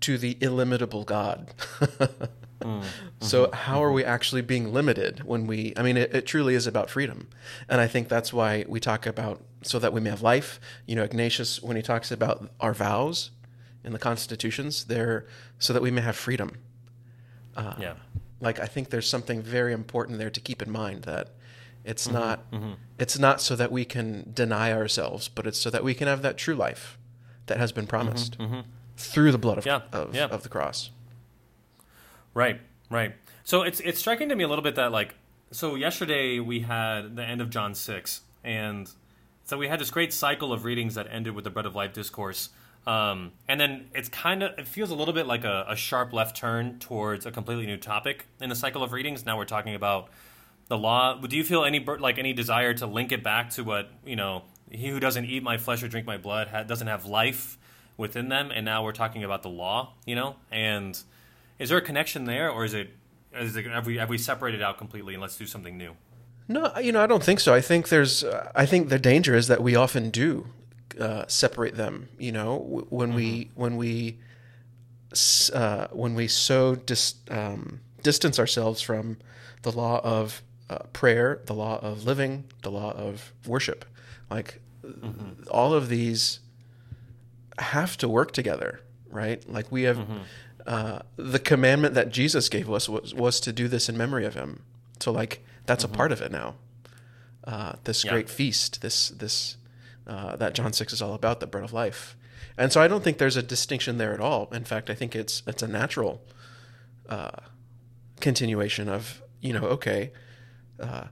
to 0.00 0.18
the 0.18 0.36
illimitable 0.40 1.04
God. 1.04 1.52
Mm. 2.62 2.82
so 3.20 3.44
mm-hmm. 3.44 3.54
how 3.54 3.84
are 3.84 3.92
we 3.92 4.02
actually 4.02 4.40
being 4.40 4.72
limited 4.72 5.22
when 5.24 5.46
we 5.46 5.74
I 5.76 5.82
mean 5.82 5.98
it, 5.98 6.14
it 6.14 6.24
truly 6.24 6.54
is 6.54 6.66
about 6.66 6.88
freedom. 6.88 7.28
And 7.68 7.82
I 7.82 7.86
think 7.86 8.08
that's 8.08 8.32
why 8.32 8.64
we 8.66 8.80
talk 8.80 9.04
about 9.04 9.42
so 9.66 9.78
that 9.78 9.92
we 9.92 10.00
may 10.00 10.10
have 10.10 10.22
life. 10.22 10.60
You 10.86 10.96
know, 10.96 11.02
Ignatius 11.04 11.62
when 11.62 11.76
he 11.76 11.82
talks 11.82 12.10
about 12.10 12.50
our 12.60 12.72
vows 12.74 13.30
in 13.84 13.92
the 13.92 13.98
constitutions, 13.98 14.84
they're 14.84 15.26
so 15.58 15.72
that 15.72 15.82
we 15.82 15.90
may 15.90 16.00
have 16.02 16.16
freedom. 16.16 16.58
yeah. 17.56 17.94
Like 18.40 18.60
I 18.60 18.66
think 18.66 18.90
there's 18.90 19.08
something 19.08 19.40
very 19.42 19.72
important 19.72 20.18
there 20.18 20.30
to 20.30 20.40
keep 20.40 20.60
in 20.62 20.70
mind 20.70 21.02
that 21.04 21.30
it's 21.84 22.06
Mm-hmm, 22.08 22.14
not 22.14 22.40
it's 22.98 23.18
not 23.18 23.40
so 23.40 23.56
that 23.56 23.70
we 23.72 23.84
can 23.84 24.30
deny 24.34 24.72
ourselves, 24.72 25.28
but 25.28 25.46
it's 25.46 25.58
so 25.58 25.70
that 25.70 25.82
we 25.84 25.94
can 25.94 26.06
have 26.08 26.20
that 26.22 26.36
true 26.36 26.54
life 26.54 26.98
that 27.46 27.58
has 27.58 27.72
been 27.72 27.86
promised 27.86 28.36
through 28.96 29.30
the 29.32 29.38
blood 29.38 29.58
of, 29.58 29.64
Mm-hmm, 29.64 29.94
Yeah, 29.94 30.00
of, 30.00 30.14
yeah. 30.14 30.24
of 30.26 30.42
the 30.42 30.48
cross. 30.48 30.90
Right, 32.34 32.60
right. 32.90 33.14
So 33.44 33.62
it's 33.62 33.80
it's 33.80 33.98
striking 34.00 34.28
to 34.28 34.34
me 34.36 34.44
a 34.44 34.48
little 34.48 34.64
bit 34.64 34.74
that 34.74 34.92
like 34.92 35.14
so 35.52 35.74
yesterday 35.76 36.40
we 36.40 36.60
had 36.60 37.16
the 37.16 37.22
end 37.24 37.40
of 37.40 37.48
John 37.50 37.74
six, 37.74 38.20
and 38.44 38.90
so 39.46 39.56
we 39.56 39.68
had 39.68 39.80
this 39.80 39.90
great 39.90 40.12
cycle 40.12 40.52
of 40.52 40.64
readings 40.64 40.96
that 40.96 41.06
ended 41.10 41.34
with 41.34 41.44
the 41.44 41.50
bread 41.50 41.66
of 41.66 41.74
life 41.74 41.92
discourse. 41.92 42.50
Um, 42.86 43.32
and 43.48 43.60
then 43.60 43.88
it's 43.94 44.08
kind 44.08 44.42
of 44.42 44.58
it 44.58 44.68
feels 44.68 44.90
a 44.90 44.94
little 44.94 45.14
bit 45.14 45.26
like 45.26 45.44
a, 45.44 45.66
a 45.68 45.76
sharp 45.76 46.12
left 46.12 46.36
turn 46.36 46.78
towards 46.78 47.26
a 47.26 47.32
completely 47.32 47.66
new 47.66 47.76
topic 47.76 48.26
in 48.40 48.48
the 48.48 48.54
cycle 48.54 48.82
of 48.82 48.92
readings. 48.92 49.24
Now 49.24 49.36
we're 49.36 49.44
talking 49.44 49.74
about 49.74 50.08
the 50.68 50.76
law. 50.76 51.20
Do 51.20 51.36
you 51.36 51.44
feel 51.44 51.64
any 51.64 51.84
like 51.84 52.18
any 52.18 52.32
desire 52.32 52.74
to 52.74 52.86
link 52.86 53.12
it 53.12 53.22
back 53.22 53.50
to 53.50 53.64
what 53.64 53.88
you 54.04 54.16
know? 54.16 54.42
He 54.70 54.88
who 54.88 54.98
doesn't 54.98 55.24
eat 55.24 55.42
my 55.42 55.58
flesh 55.58 55.82
or 55.82 55.88
drink 55.88 56.06
my 56.06 56.16
blood 56.16 56.48
ha- 56.48 56.64
doesn't 56.64 56.88
have 56.88 57.06
life 57.06 57.56
within 57.96 58.28
them. 58.28 58.50
And 58.52 58.64
now 58.64 58.82
we're 58.84 58.92
talking 58.92 59.22
about 59.22 59.42
the 59.42 59.48
law, 59.48 59.94
you 60.04 60.16
know. 60.16 60.36
And 60.50 61.00
is 61.58 61.68
there 61.68 61.78
a 61.78 61.82
connection 61.82 62.24
there, 62.24 62.50
or 62.50 62.64
is 62.64 62.74
it? 62.74 62.90
Is 63.32 63.56
it 63.56 63.66
have 63.66 63.86
we 63.86 63.96
have 63.96 64.08
we 64.08 64.18
separated 64.18 64.62
out 64.62 64.78
completely 64.78 65.14
and 65.14 65.20
let's 65.20 65.36
do 65.36 65.46
something 65.46 65.76
new? 65.76 65.96
No, 66.48 66.72
you 66.78 66.92
know, 66.92 67.02
I 67.02 67.06
don't 67.06 67.22
think 67.24 67.40
so. 67.40 67.52
I 67.52 67.60
think 67.60 67.88
there's, 67.88 68.22
uh, 68.22 68.50
I 68.54 68.66
think 68.66 68.88
the 68.88 68.98
danger 68.98 69.34
is 69.34 69.48
that 69.48 69.62
we 69.62 69.74
often 69.74 70.10
do 70.10 70.46
uh, 71.00 71.24
separate 71.26 71.76
them. 71.76 72.08
You 72.18 72.32
know, 72.32 72.58
w- 72.58 72.86
when 72.88 73.14
we 73.14 73.50
when 73.54 73.76
we 73.76 74.18
uh, 75.52 75.88
when 75.90 76.14
we 76.14 76.28
so 76.28 76.74
dis, 76.76 77.14
um, 77.30 77.80
distance 78.02 78.38
ourselves 78.38 78.80
from 78.80 79.16
the 79.62 79.72
law 79.72 80.00
of 80.04 80.42
uh, 80.70 80.78
prayer, 80.92 81.40
the 81.46 81.54
law 81.54 81.78
of 81.80 82.04
living, 82.04 82.44
the 82.62 82.70
law 82.70 82.92
of 82.92 83.32
worship, 83.46 83.84
like 84.30 84.60
all 85.50 85.72
of 85.74 85.88
these 85.88 86.40
have 87.58 87.96
to 87.98 88.08
work 88.08 88.32
together, 88.32 88.80
right? 89.10 89.48
Like 89.48 89.72
we 89.72 89.82
have 89.82 89.98
uh, 90.66 91.00
the 91.16 91.38
commandment 91.38 91.94
that 91.94 92.10
Jesus 92.10 92.48
gave 92.48 92.70
us 92.70 92.88
was 92.88 93.14
was 93.14 93.40
to 93.40 93.52
do 93.52 93.66
this 93.68 93.88
in 93.88 93.96
memory 93.96 94.24
of 94.26 94.34
Him. 94.34 94.62
So 95.00 95.12
like 95.12 95.44
that's 95.66 95.84
a 95.84 95.88
part 95.88 96.12
of 96.12 96.20
it 96.20 96.32
now. 96.32 96.56
Uh, 97.44 97.74
this 97.84 98.04
Yeah. 98.04 98.12
great 98.12 98.28
feast, 98.28 98.80
this 98.82 99.08
this 99.08 99.56
uh, 100.06 100.36
that 100.36 100.54
John 100.54 100.72
six 100.72 100.92
is 100.92 101.02
all 101.02 101.14
about, 101.14 101.40
the 101.40 101.46
bread 101.46 101.64
of 101.64 101.72
life. 101.72 102.16
And 102.58 102.72
so 102.72 102.80
I 102.80 102.88
don't 102.88 103.02
think 103.04 103.18
there's 103.18 103.36
a 103.36 103.42
distinction 103.42 103.98
there 103.98 104.14
at 104.14 104.20
all. 104.20 104.48
In 104.52 104.64
fact, 104.64 104.88
I 104.90 104.94
think 104.94 105.14
it's 105.14 105.42
it's 105.46 105.62
a 105.62 105.68
natural 105.68 106.22
uh, 107.08 107.40
continuation 108.20 108.88
of 108.88 109.22
you 109.40 109.52
know 109.52 109.64
okay, 109.64 110.12
uh, 110.80 111.04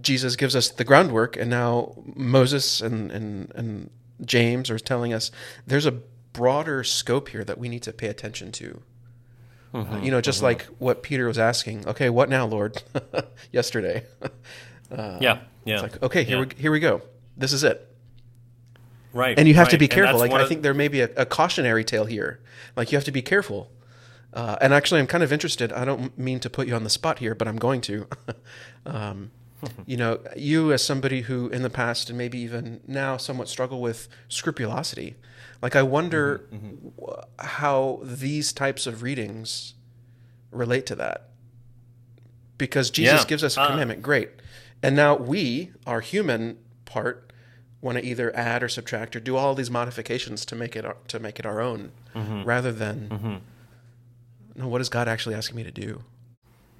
Jesus 0.00 0.36
gives 0.36 0.54
us 0.56 0.68
the 0.70 0.84
groundwork, 0.84 1.36
and 1.36 1.50
now 1.50 1.94
Moses 2.14 2.80
and, 2.80 3.10
and, 3.10 3.52
and 3.54 3.90
James 4.24 4.70
are 4.70 4.78
telling 4.78 5.12
us 5.12 5.30
there's 5.66 5.86
a 5.86 5.92
broader 6.32 6.84
scope 6.84 7.28
here 7.30 7.44
that 7.44 7.58
we 7.58 7.68
need 7.68 7.82
to 7.82 7.92
pay 7.92 8.08
attention 8.08 8.52
to. 8.52 8.82
Mm-hmm, 9.74 10.04
you 10.04 10.10
know, 10.10 10.20
just 10.20 10.38
mm-hmm. 10.38 10.46
like 10.46 10.64
what 10.78 11.02
Peter 11.02 11.26
was 11.26 11.38
asking. 11.38 11.86
Okay, 11.88 12.10
what 12.10 12.28
now, 12.28 12.46
Lord? 12.46 12.82
Yesterday. 13.52 14.04
uh, 14.90 15.18
yeah, 15.20 15.38
yeah. 15.64 15.74
It's 15.74 15.82
like 15.82 16.02
okay, 16.02 16.24
here 16.24 16.38
yeah. 16.38 16.44
we 16.44 16.62
here 16.62 16.72
we 16.72 16.80
go. 16.80 17.02
This 17.36 17.52
is 17.52 17.64
it. 17.64 17.88
Right. 19.12 19.38
And 19.38 19.46
you 19.46 19.54
have 19.54 19.66
right. 19.66 19.72
to 19.72 19.78
be 19.78 19.88
careful. 19.88 20.18
Like 20.18 20.32
I 20.32 20.46
think 20.46 20.62
there 20.62 20.74
may 20.74 20.88
be 20.88 21.00
a, 21.00 21.10
a, 21.16 21.26
cautionary 21.26 21.84
tale 21.84 22.06
here. 22.06 22.40
Like 22.76 22.92
you 22.92 22.96
have 22.96 23.04
to 23.04 23.12
be 23.12 23.22
careful. 23.22 23.70
Uh, 24.32 24.56
and 24.60 24.72
actually, 24.72 25.00
I'm 25.00 25.06
kind 25.06 25.22
of 25.22 25.32
interested. 25.32 25.72
I 25.72 25.84
don't 25.84 26.16
mean 26.18 26.40
to 26.40 26.48
put 26.48 26.66
you 26.66 26.74
on 26.74 26.84
the 26.84 26.90
spot 26.90 27.18
here, 27.18 27.34
but 27.34 27.46
I'm 27.46 27.58
going 27.58 27.82
to. 27.82 28.06
um, 28.86 29.30
you 29.86 29.96
know, 29.96 30.20
you 30.36 30.72
as 30.72 30.84
somebody 30.84 31.22
who 31.22 31.48
in 31.48 31.62
the 31.62 31.70
past 31.70 32.08
and 32.08 32.18
maybe 32.18 32.38
even 32.38 32.80
now 32.86 33.16
somewhat 33.16 33.48
struggle 33.48 33.80
with 33.80 34.08
scrupulosity. 34.28 35.16
Like 35.60 35.76
I 35.76 35.82
wonder 35.82 36.48
mm-hmm, 36.52 36.66
mm-hmm. 36.66 37.46
how 37.46 38.00
these 38.02 38.52
types 38.52 38.86
of 38.86 39.02
readings 39.02 39.74
relate 40.50 40.86
to 40.86 40.96
that. 40.96 41.28
Because 42.58 42.90
Jesus 42.90 43.22
yeah. 43.22 43.26
gives 43.26 43.44
us 43.44 43.56
a 43.56 43.62
uh, 43.62 43.66
commandment, 43.68 44.00
uh, 44.00 44.02
great. 44.02 44.30
And 44.82 44.96
now 44.96 45.16
we, 45.16 45.70
our 45.86 46.00
human 46.00 46.58
part, 46.84 47.32
want 47.80 47.98
to 47.98 48.04
either 48.04 48.34
add 48.36 48.62
or 48.62 48.68
subtract 48.68 49.16
or 49.16 49.20
do 49.20 49.36
all 49.36 49.54
these 49.54 49.70
modifications 49.70 50.44
to 50.46 50.54
make 50.54 50.76
it 50.76 50.84
our, 50.84 50.96
to 51.08 51.18
make 51.18 51.38
it 51.38 51.46
our 51.46 51.60
own, 51.60 51.92
mm-hmm. 52.14 52.44
rather 52.44 52.72
than 52.72 53.08
mm-hmm. 53.08 53.36
no, 54.54 54.68
what 54.68 54.80
is 54.80 54.88
God 54.88 55.08
actually 55.08 55.34
asking 55.34 55.56
me 55.56 55.64
to 55.64 55.72
do? 55.72 56.02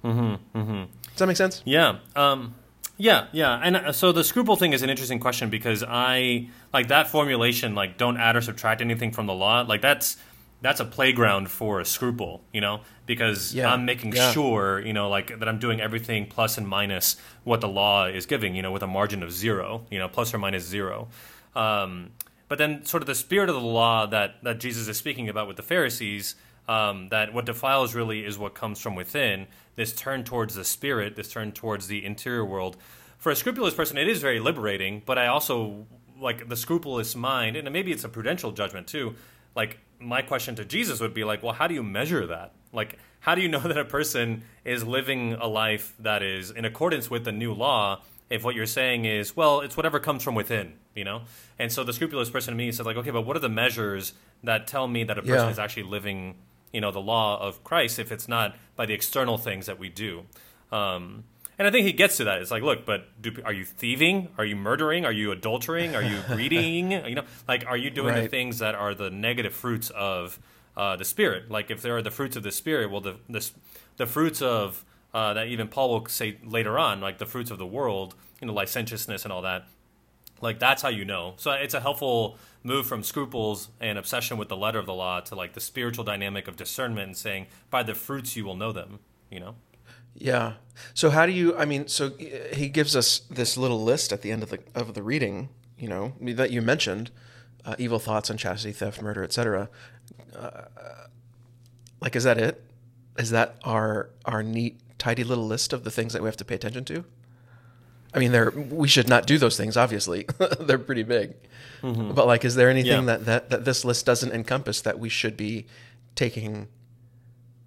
Mm-hmm. 0.03 0.83
Does 1.13 1.17
that 1.17 1.27
make 1.27 1.37
sense? 1.37 1.61
Yeah. 1.65 1.99
Um, 2.15 2.55
yeah, 2.97 3.27
yeah, 3.31 3.59
and 3.63 3.75
uh, 3.75 3.91
so 3.91 4.11
the 4.11 4.23
scruple 4.23 4.55
thing 4.55 4.73
is 4.73 4.81
an 4.83 4.89
interesting 4.89 5.19
question 5.19 5.49
because 5.49 5.83
I 5.87 6.49
like 6.71 6.89
that 6.89 7.07
formulation, 7.07 7.73
like 7.73 7.97
don't 7.97 8.17
add 8.17 8.35
or 8.35 8.41
subtract 8.41 8.81
anything 8.81 9.11
from 9.11 9.25
the 9.25 9.33
law. 9.33 9.61
Like 9.61 9.81
that's 9.81 10.17
that's 10.61 10.79
a 10.79 10.85
playground 10.85 11.49
for 11.49 11.81
a 11.81 11.85
scruple, 11.85 12.41
you 12.53 12.61
know, 12.61 12.81
because 13.05 13.53
yeah. 13.53 13.71
I'm 13.71 13.83
making 13.83 14.13
yeah. 14.13 14.31
sure, 14.31 14.79
you 14.79 14.93
know, 14.93 15.09
like 15.09 15.37
that 15.39 15.49
I'm 15.49 15.59
doing 15.59 15.81
everything 15.81 16.27
plus 16.27 16.57
and 16.57 16.67
minus 16.67 17.17
what 17.43 17.61
the 17.61 17.67
law 17.67 18.05
is 18.05 18.25
giving, 18.25 18.55
you 18.55 18.61
know, 18.61 18.71
with 18.71 18.83
a 18.83 18.87
margin 18.87 19.23
of 19.23 19.31
zero, 19.31 19.85
you 19.91 19.99
know, 19.99 20.07
plus 20.07 20.33
or 20.33 20.37
minus 20.37 20.65
zero. 20.65 21.09
Um, 21.55 22.11
but 22.47 22.59
then, 22.59 22.85
sort 22.85 23.01
of 23.01 23.07
the 23.07 23.15
spirit 23.15 23.49
of 23.49 23.55
the 23.55 23.61
law 23.61 24.05
that 24.05 24.43
that 24.43 24.59
Jesus 24.59 24.87
is 24.87 24.97
speaking 24.97 25.27
about 25.27 25.47
with 25.47 25.57
the 25.57 25.63
Pharisees, 25.63 26.35
um, 26.67 27.09
that 27.09 27.33
what 27.33 27.45
defiles 27.45 27.95
really 27.95 28.23
is 28.23 28.37
what 28.37 28.53
comes 28.53 28.79
from 28.79 28.95
within 28.95 29.47
this 29.75 29.93
turn 29.93 30.23
towards 30.23 30.55
the 30.55 30.63
spirit, 30.63 31.15
this 31.15 31.31
turn 31.31 31.51
towards 31.51 31.87
the 31.87 32.05
interior 32.05 32.45
world. 32.45 32.77
For 33.17 33.31
a 33.31 33.35
scrupulous 33.35 33.73
person, 33.73 33.97
it 33.97 34.07
is 34.07 34.21
very 34.21 34.39
liberating, 34.39 35.01
but 35.05 35.17
I 35.17 35.27
also 35.27 35.85
like 36.19 36.49
the 36.49 36.55
scrupulous 36.55 37.15
mind, 37.15 37.55
and 37.55 37.71
maybe 37.71 37.91
it's 37.91 38.03
a 38.03 38.09
prudential 38.09 38.51
judgment 38.51 38.87
too. 38.87 39.15
Like 39.55 39.79
my 39.99 40.21
question 40.21 40.55
to 40.55 40.65
Jesus 40.65 40.99
would 40.99 41.13
be 41.13 41.23
like, 41.23 41.43
well, 41.43 41.53
how 41.53 41.67
do 41.67 41.73
you 41.73 41.83
measure 41.83 42.27
that? 42.27 42.53
Like, 42.71 42.97
how 43.19 43.35
do 43.35 43.41
you 43.41 43.47
know 43.49 43.59
that 43.59 43.77
a 43.77 43.85
person 43.85 44.43
is 44.65 44.83
living 44.83 45.33
a 45.33 45.47
life 45.47 45.93
that 45.99 46.21
is 46.23 46.51
in 46.51 46.65
accordance 46.65 47.09
with 47.09 47.23
the 47.25 47.31
new 47.31 47.53
law? 47.53 48.01
If 48.29 48.43
what 48.43 48.55
you're 48.55 48.65
saying 48.65 49.05
is, 49.05 49.35
well, 49.35 49.61
it's 49.61 49.77
whatever 49.77 49.99
comes 49.99 50.23
from 50.23 50.33
within, 50.33 50.73
you 50.95 51.03
know? 51.03 51.21
And 51.59 51.71
so 51.71 51.83
the 51.83 51.93
scrupulous 51.93 52.29
person 52.29 52.53
to 52.53 52.57
me 52.57 52.71
says, 52.71 52.85
like, 52.85 52.97
okay, 52.97 53.11
but 53.11 53.21
what 53.21 53.35
are 53.35 53.41
the 53.41 53.49
measures 53.49 54.13
that 54.43 54.65
tell 54.65 54.87
me 54.87 55.03
that 55.03 55.17
a 55.17 55.21
person 55.21 55.45
yeah. 55.45 55.49
is 55.49 55.59
actually 55.59 55.83
living 55.83 56.35
you 56.73 56.81
know 56.81 56.91
the 56.91 56.99
law 56.99 57.39
of 57.39 57.63
Christ 57.63 57.99
if 57.99 58.11
it's 58.11 58.27
not 58.27 58.55
by 58.75 58.85
the 58.85 58.93
external 58.93 59.37
things 59.37 59.67
that 59.67 59.79
we 59.79 59.89
do. 59.89 60.23
Um, 60.71 61.23
and 61.57 61.67
I 61.67 61.71
think 61.71 61.85
he 61.85 61.93
gets 61.93 62.17
to 62.17 62.23
that. 62.23 62.41
It's 62.41 62.49
like, 62.49 62.63
look, 62.63 62.85
but 62.85 63.21
do, 63.21 63.31
are 63.45 63.53
you 63.53 63.63
thieving? 63.63 64.29
Are 64.37 64.45
you 64.45 64.55
murdering? 64.55 65.05
Are 65.05 65.11
you 65.11 65.29
adultering? 65.33 65.95
Are 65.95 66.01
you 66.01 66.19
greeting? 66.27 66.91
you 66.91 67.15
know, 67.15 67.23
like, 67.47 67.63
are 67.67 67.77
you 67.77 67.91
doing 67.91 68.15
right. 68.15 68.23
the 68.23 68.27
things 68.27 68.59
that 68.59 68.73
are 68.73 68.95
the 68.95 69.11
negative 69.11 69.53
fruits 69.53 69.91
of 69.91 70.39
uh, 70.75 70.95
the 70.95 71.05
spirit? 71.05 71.51
Like, 71.51 71.69
if 71.69 71.81
there 71.81 71.95
are 71.95 72.01
the 72.01 72.11
fruits 72.11 72.35
of 72.35 72.43
the 72.43 72.51
spirit, 72.51 72.89
well, 72.89 73.01
the 73.01 73.17
the, 73.29 73.49
the 73.97 74.07
fruits 74.07 74.41
of 74.41 74.83
uh, 75.13 75.33
that 75.35 75.47
even 75.47 75.67
Paul 75.67 75.91
will 75.91 76.05
say 76.07 76.37
later 76.43 76.79
on, 76.79 76.99
like 76.99 77.19
the 77.19 77.25
fruits 77.27 77.51
of 77.51 77.59
the 77.59 77.67
world, 77.67 78.15
you 78.41 78.47
know, 78.47 78.53
licentiousness 78.53 79.23
and 79.23 79.31
all 79.31 79.43
that. 79.43 79.67
Like 80.43 80.59
that's 80.59 80.81
how 80.81 80.89
you 80.89 81.05
know. 81.05 81.33
So 81.37 81.51
it's 81.51 81.73
a 81.73 81.79
helpful 81.79 82.37
move 82.63 82.85
from 82.85 83.01
scruples 83.01 83.69
and 83.79 83.97
obsession 83.97 84.37
with 84.37 84.49
the 84.49 84.57
letter 84.57 84.77
of 84.77 84.85
the 84.85 84.93
law 84.93 85.21
to 85.21 85.35
like 85.35 85.53
the 85.53 85.61
spiritual 85.61 86.03
dynamic 86.03 86.47
of 86.47 86.57
discernment 86.57 87.07
and 87.07 87.17
saying, 87.17 87.47
by 87.69 87.81
the 87.81 87.95
fruits 87.95 88.35
you 88.35 88.43
will 88.43 88.55
know 88.55 88.73
them. 88.73 88.99
You 89.31 89.39
know. 89.39 89.55
Yeah. 90.15 90.53
So 90.93 91.09
how 91.09 91.25
do 91.25 91.31
you? 91.31 91.57
I 91.57 91.65
mean, 91.65 91.87
so 91.87 92.11
he 92.51 92.67
gives 92.67 92.95
us 92.95 93.19
this 93.29 93.57
little 93.57 93.83
list 93.83 94.11
at 94.11 94.21
the 94.21 94.31
end 94.31 94.43
of 94.43 94.49
the 94.49 94.59
of 94.75 94.93
the 94.93 95.01
reading. 95.01 95.49
You 95.77 95.87
know 95.87 96.13
that 96.21 96.51
you 96.51 96.61
mentioned, 96.61 97.09
uh, 97.65 97.75
evil 97.79 97.99
thoughts, 97.99 98.29
unchastity, 98.29 98.73
theft, 98.73 99.01
murder, 99.01 99.23
etc. 99.23 99.69
Uh, 100.37 100.61
like, 101.99 102.15
is 102.15 102.25
that 102.25 102.37
it? 102.37 102.63
Is 103.17 103.31
that 103.31 103.55
our 103.63 104.09
our 104.25 104.43
neat, 104.43 104.79
tidy 104.97 105.23
little 105.23 105.47
list 105.47 105.73
of 105.73 105.83
the 105.83 105.91
things 105.91 106.13
that 106.13 106.21
we 106.21 106.27
have 106.27 106.37
to 106.37 106.45
pay 106.45 106.55
attention 106.55 106.85
to? 106.85 107.05
I 108.13 108.19
mean, 108.19 108.31
they're 108.31 108.51
we 108.51 108.87
should 108.87 109.09
not 109.09 109.25
do 109.25 109.37
those 109.37 109.57
things. 109.57 109.77
Obviously, 109.77 110.25
they're 110.59 110.77
pretty 110.77 111.03
big. 111.03 111.33
Mm-hmm. 111.81 112.13
But 112.13 112.27
like, 112.27 112.45
is 112.45 112.55
there 112.55 112.69
anything 112.69 113.07
yeah. 113.07 113.17
that, 113.17 113.25
that 113.25 113.49
that 113.49 113.65
this 113.65 113.83
list 113.83 114.05
doesn't 114.05 114.31
encompass 114.31 114.81
that 114.81 114.99
we 114.99 115.09
should 115.09 115.35
be 115.35 115.65
taking 116.15 116.67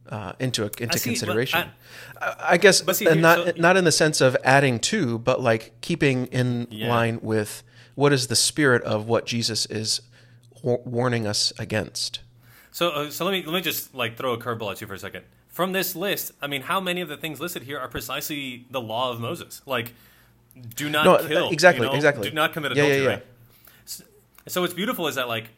uh, 0.09 0.33
into 0.39 0.71
into 0.79 0.99
see, 0.99 1.11
consideration? 1.11 1.69
I, 2.21 2.35
I, 2.41 2.57
guess, 2.57 2.85
see, 2.97 3.07
and 3.07 3.21
not 3.21 3.39
so, 3.39 3.53
not 3.57 3.77
in 3.77 3.85
the 3.85 3.93
sense 3.93 4.21
of 4.21 4.37
adding 4.45 4.79
to, 4.81 5.19
but 5.19 5.41
like 5.41 5.81
keeping 5.81 6.27
in 6.27 6.69
yeah. 6.71 6.89
line 6.89 7.19
with 7.23 7.63
what 7.95 8.13
is 8.13 8.29
the 8.29 8.37
spirit 8.37 8.83
of 8.83 9.07
what 9.07 9.27
Jesus 9.27 9.67
is 9.67 10.01
warning 10.63 11.27
us 11.27 11.53
against. 11.59 12.21
So, 12.71 12.91
uh, 12.91 13.11
so 13.11 13.25
let 13.25 13.33
me 13.33 13.43
let 13.43 13.55
me 13.55 13.61
just 13.61 13.95
like 13.95 14.17
throw 14.17 14.33
a 14.33 14.39
curveball 14.39 14.73
at 14.73 14.81
you 14.81 14.87
for 14.87 14.95
a 14.95 14.99
second. 14.99 15.25
From 15.49 15.73
this 15.73 15.97
list, 15.97 16.33
I 16.43 16.47
mean, 16.47 16.63
how 16.63 16.81
many 16.81 17.01
of 17.01 17.09
the 17.09 17.17
things 17.17 17.41
listed 17.41 17.63
here 17.63 17.79
are 17.79 17.89
precisely 17.89 18.67
the 18.71 18.81
law 18.81 19.11
of 19.11 19.21
Moses? 19.21 19.63
Like 19.65 19.95
do 20.75 20.89
not 20.89 21.05
no, 21.05 21.29
kill. 21.29 21.51
Exactly, 21.51 21.85
you 21.85 21.91
know? 21.91 21.97
exactly. 21.97 22.29
Do 22.29 22.35
not 22.35 22.53
commit 22.53 22.73
adultery. 22.73 22.97
Yeah, 22.99 23.03
yeah, 23.03 23.11
yeah. 23.11 23.21
So, 23.85 24.05
so 24.47 24.61
what's 24.63 24.75
beautiful 24.75 25.07
is 25.09 25.17
that 25.17 25.29
like 25.29 25.51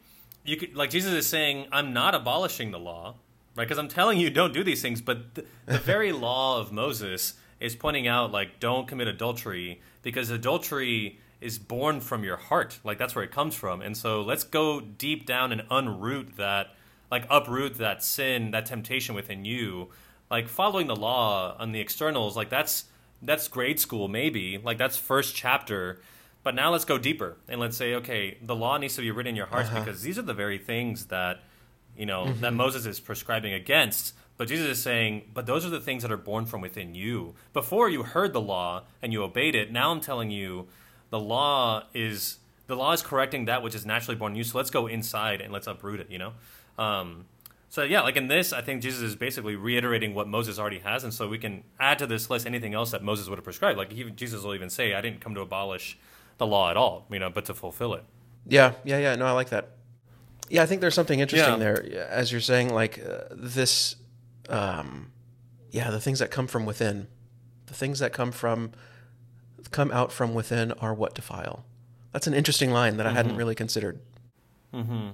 you 0.43 0.57
could 0.57 0.75
like 0.75 0.89
Jesus 0.89 1.13
is 1.13 1.27
saying, 1.27 1.67
I'm 1.71 1.93
not 1.93 2.15
abolishing 2.15 2.71
the 2.71 2.79
law, 2.79 3.15
right? 3.55 3.65
Because 3.65 3.77
I'm 3.77 3.87
telling 3.87 4.19
you 4.19 4.29
don't 4.29 4.53
do 4.53 4.63
these 4.63 4.81
things, 4.81 5.01
but 5.01 5.35
the, 5.35 5.45
the 5.65 5.77
very 5.79 6.11
law 6.11 6.59
of 6.59 6.71
Moses 6.71 7.35
is 7.59 7.75
pointing 7.75 8.07
out 8.07 8.31
like 8.31 8.59
don't 8.59 8.87
commit 8.87 9.07
adultery 9.07 9.81
because 10.01 10.29
adultery 10.29 11.19
is 11.41 11.57
born 11.57 12.01
from 12.01 12.23
your 12.23 12.37
heart. 12.37 12.79
Like 12.83 12.97
that's 12.97 13.15
where 13.15 13.23
it 13.23 13.31
comes 13.31 13.55
from. 13.55 13.81
And 13.81 13.95
so 13.95 14.21
let's 14.21 14.43
go 14.43 14.81
deep 14.81 15.25
down 15.25 15.51
and 15.51 15.61
unroot 15.69 16.35
that, 16.35 16.75
like 17.09 17.25
uproot 17.29 17.75
that 17.75 18.03
sin, 18.03 18.51
that 18.51 18.65
temptation 18.65 19.15
within 19.15 19.45
you. 19.45 19.89
Like 20.29 20.47
following 20.47 20.87
the 20.87 20.95
law 20.95 21.55
on 21.57 21.71
the 21.71 21.79
externals, 21.79 22.35
like 22.35 22.49
that's 22.49 22.85
that's 23.21 23.47
grade 23.47 23.79
school 23.79 24.07
maybe. 24.07 24.57
Like 24.57 24.77
that's 24.77 24.97
first 24.97 25.35
chapter. 25.35 26.01
But 26.43 26.55
now 26.55 26.71
let's 26.71 26.85
go 26.85 26.97
deeper 26.97 27.37
and 27.47 27.59
let's 27.59 27.75
say 27.75 27.95
okay 27.95 28.37
the 28.41 28.55
law 28.55 28.77
needs 28.77 28.95
to 28.95 29.01
be 29.01 29.11
written 29.11 29.31
in 29.31 29.35
your 29.35 29.47
hearts 29.47 29.69
uh-huh. 29.69 29.83
because 29.83 30.01
these 30.01 30.17
are 30.17 30.23
the 30.23 30.33
very 30.33 30.57
things 30.57 31.07
that 31.07 31.41
you 31.97 32.05
know 32.05 32.25
mm-hmm. 32.25 32.41
that 32.41 32.53
moses 32.53 32.85
is 32.85 32.99
prescribing 32.99 33.53
against. 33.53 34.15
But 34.37 34.47
jesus 34.47 34.67
is 34.77 34.81
saying 34.81 35.31
but 35.33 35.45
those 35.45 35.65
are 35.65 35.69
the 35.69 35.81
things 35.81 36.01
that 36.03 36.11
are 36.11 36.17
born 36.17 36.45
from 36.45 36.61
within 36.61 36.95
you. 36.95 37.35
Before 37.51 37.89
you 37.89 38.03
heard 38.03 38.33
the 38.33 38.41
law 38.41 38.83
and 39.01 39.11
you 39.11 39.21
obeyed 39.21 39.53
it 39.53 39.71
now 39.71 39.91
i'm 39.91 39.99
telling 39.99 40.31
you 40.31 40.67
the 41.09 41.19
law 41.19 41.83
is 41.93 42.37
the 42.67 42.75
law 42.75 42.93
is 42.93 43.01
correcting 43.01 43.45
that 43.45 43.63
which 43.63 43.75
is 43.75 43.85
naturally 43.85 44.15
born 44.15 44.31
in 44.31 44.37
you. 44.37 44.43
So 44.43 44.57
let's 44.57 44.69
go 44.69 44.87
inside 44.87 45.41
and 45.41 45.51
let's 45.51 45.67
uproot 45.67 45.99
it 45.99 46.09
you 46.09 46.19
know? 46.19 46.33
Um, 46.77 47.25
so 47.69 47.83
yeah, 47.83 48.01
like 48.01 48.15
in 48.15 48.27
this, 48.27 48.51
I 48.51 48.61
think 48.61 48.81
Jesus 48.81 49.01
is 49.01 49.15
basically 49.15 49.55
reiterating 49.55 50.15
what 50.15 50.27
Moses 50.27 50.57
already 50.57 50.79
has, 50.79 51.03
and 51.03 51.13
so 51.13 51.29
we 51.29 51.37
can 51.37 51.63
add 51.79 51.99
to 51.99 52.07
this 52.07 52.29
list 52.29 52.47
anything 52.47 52.73
else 52.73 52.89
that 52.91 53.03
Moses 53.03 53.29
would 53.29 53.37
have 53.37 53.43
prescribed. 53.43 53.77
Like 53.77 53.93
even, 53.93 54.15
Jesus 54.15 54.43
will 54.43 54.55
even 54.55 54.71
say, 54.71 54.95
"I 54.95 55.01
didn't 55.01 55.21
come 55.21 55.35
to 55.35 55.41
abolish 55.41 55.97
the 56.39 56.47
law 56.47 56.71
at 56.71 56.77
all, 56.77 57.05
you 57.11 57.19
know, 57.19 57.29
but 57.29 57.45
to 57.45 57.53
fulfill 57.53 57.93
it." 57.93 58.03
Yeah, 58.47 58.73
yeah, 58.83 58.97
yeah. 58.97 59.15
No, 59.15 59.27
I 59.27 59.31
like 59.31 59.49
that. 59.49 59.69
Yeah, 60.49 60.63
I 60.63 60.65
think 60.65 60.81
there's 60.81 60.95
something 60.95 61.19
interesting 61.19 61.53
yeah. 61.53 61.57
there, 61.57 62.07
as 62.09 62.31
you're 62.31 62.41
saying, 62.41 62.73
like 62.73 62.99
uh, 62.99 63.25
this. 63.31 63.95
Um, 64.49 65.11
yeah, 65.69 65.91
the 65.91 65.99
things 65.99 66.17
that 66.17 66.31
come 66.31 66.47
from 66.47 66.65
within, 66.65 67.07
the 67.67 67.75
things 67.75 67.99
that 67.99 68.11
come 68.11 68.31
from, 68.31 68.71
come 69.69 69.91
out 69.91 70.11
from 70.11 70.33
within 70.33 70.71
are 70.71 70.91
what 70.91 71.13
defile. 71.13 71.65
That's 72.13 72.25
an 72.25 72.33
interesting 72.33 72.71
line 72.71 72.97
that 72.97 73.05
I 73.05 73.09
mm-hmm. 73.09 73.17
hadn't 73.17 73.35
really 73.35 73.53
considered. 73.53 73.99
Hmm. 74.73 75.09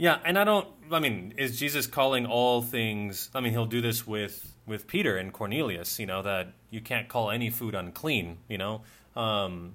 Yeah, 0.00 0.18
and 0.24 0.38
I 0.38 0.44
don't. 0.44 0.66
I 0.90 0.98
mean, 0.98 1.34
is 1.36 1.58
Jesus 1.58 1.86
calling 1.86 2.24
all 2.24 2.62
things? 2.62 3.28
I 3.34 3.40
mean, 3.40 3.52
he'll 3.52 3.66
do 3.66 3.82
this 3.82 4.06
with 4.06 4.56
with 4.64 4.86
Peter 4.86 5.18
and 5.18 5.30
Cornelius. 5.30 5.98
You 5.98 6.06
know 6.06 6.22
that 6.22 6.54
you 6.70 6.80
can't 6.80 7.06
call 7.06 7.30
any 7.30 7.50
food 7.50 7.74
unclean. 7.74 8.38
You 8.48 8.56
know 8.56 8.80
um, 9.14 9.74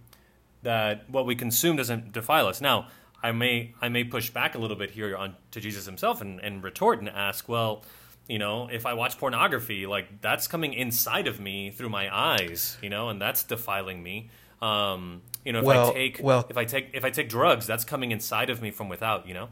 that 0.64 1.08
what 1.12 1.28
we 1.28 1.36
consume 1.36 1.76
doesn't 1.76 2.12
defile 2.12 2.48
us. 2.48 2.60
Now, 2.60 2.88
I 3.22 3.34
may 3.34 3.76
I 3.84 3.90
may 3.90 4.04
push 4.04 4.32
back 4.32 4.56
a 4.56 4.58
little 4.58 4.76
bit 4.76 4.90
here 4.90 5.16
on 5.16 5.36
to 5.52 5.60
Jesus 5.60 5.86
himself 5.86 6.22
and, 6.22 6.40
and 6.40 6.64
retort 6.64 6.98
and 6.98 7.08
ask, 7.08 7.48
well, 7.48 7.84
you 8.28 8.40
know, 8.40 8.68
if 8.68 8.88
I 8.88 8.96
watch 8.96 9.20
pornography, 9.20 9.86
like 9.86 10.22
that's 10.22 10.48
coming 10.48 10.74
inside 10.74 11.28
of 11.28 11.40
me 11.40 11.70
through 11.70 11.90
my 11.90 12.10
eyes, 12.12 12.80
you 12.82 12.90
know, 12.90 13.10
and 13.10 13.22
that's 13.22 13.44
defiling 13.44 14.02
me. 14.02 14.32
Um, 14.60 15.22
you 15.46 15.54
know, 15.54 15.60
if 15.60 15.66
Well- 15.66 15.90
I 15.92 15.94
take 15.94 16.20
well- 16.24 16.48
if 16.50 16.58
I 16.58 16.66
take 16.66 16.90
if 16.96 17.06
I 17.06 17.12
take 17.12 17.30
drugs, 17.30 17.68
that's 17.68 17.86
coming 17.86 18.12
inside 18.12 18.50
of 18.50 18.60
me 18.60 18.72
from 18.72 18.90
without, 18.90 19.28
you 19.28 19.36
know. 19.36 19.50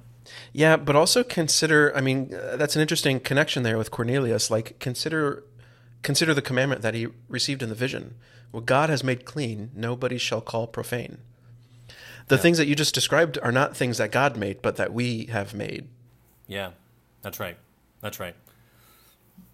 Yeah, 0.52 0.78
but 0.78 0.96
also 0.96 1.24
consider. 1.24 1.96
I 1.96 2.02
mean, 2.02 2.34
uh, 2.34 2.56
that's 2.56 2.76
an 2.76 2.82
interesting 2.82 3.20
connection 3.20 3.64
there 3.64 3.78
with 3.78 3.92
Cornelius. 3.92 4.50
Like, 4.50 4.80
consider 4.80 5.44
consider 6.02 6.34
the 6.34 6.42
commandment 6.42 6.82
that 6.82 6.94
he 6.94 7.08
received 7.28 7.64
in 7.64 7.70
the 7.70 7.76
vision. 7.76 8.16
What 8.52 8.66
God 8.66 8.90
has 8.90 9.04
made 9.04 9.26
clean, 9.26 9.72
nobody 9.74 10.18
shall 10.18 10.42
call 10.42 10.68
profane. 10.68 11.20
The 12.28 12.38
things 12.38 12.58
that 12.58 12.68
you 12.68 12.76
just 12.76 12.94
described 12.94 13.38
are 13.42 13.52
not 13.52 13.76
things 13.76 13.98
that 13.98 14.12
God 14.12 14.38
made, 14.38 14.62
but 14.62 14.76
that 14.78 14.94
we 14.94 15.26
have 15.26 15.54
made. 15.54 15.88
Yeah, 16.48 16.72
that's 17.22 17.40
right. 17.40 17.58
That's 18.02 18.20
right. 18.20 18.36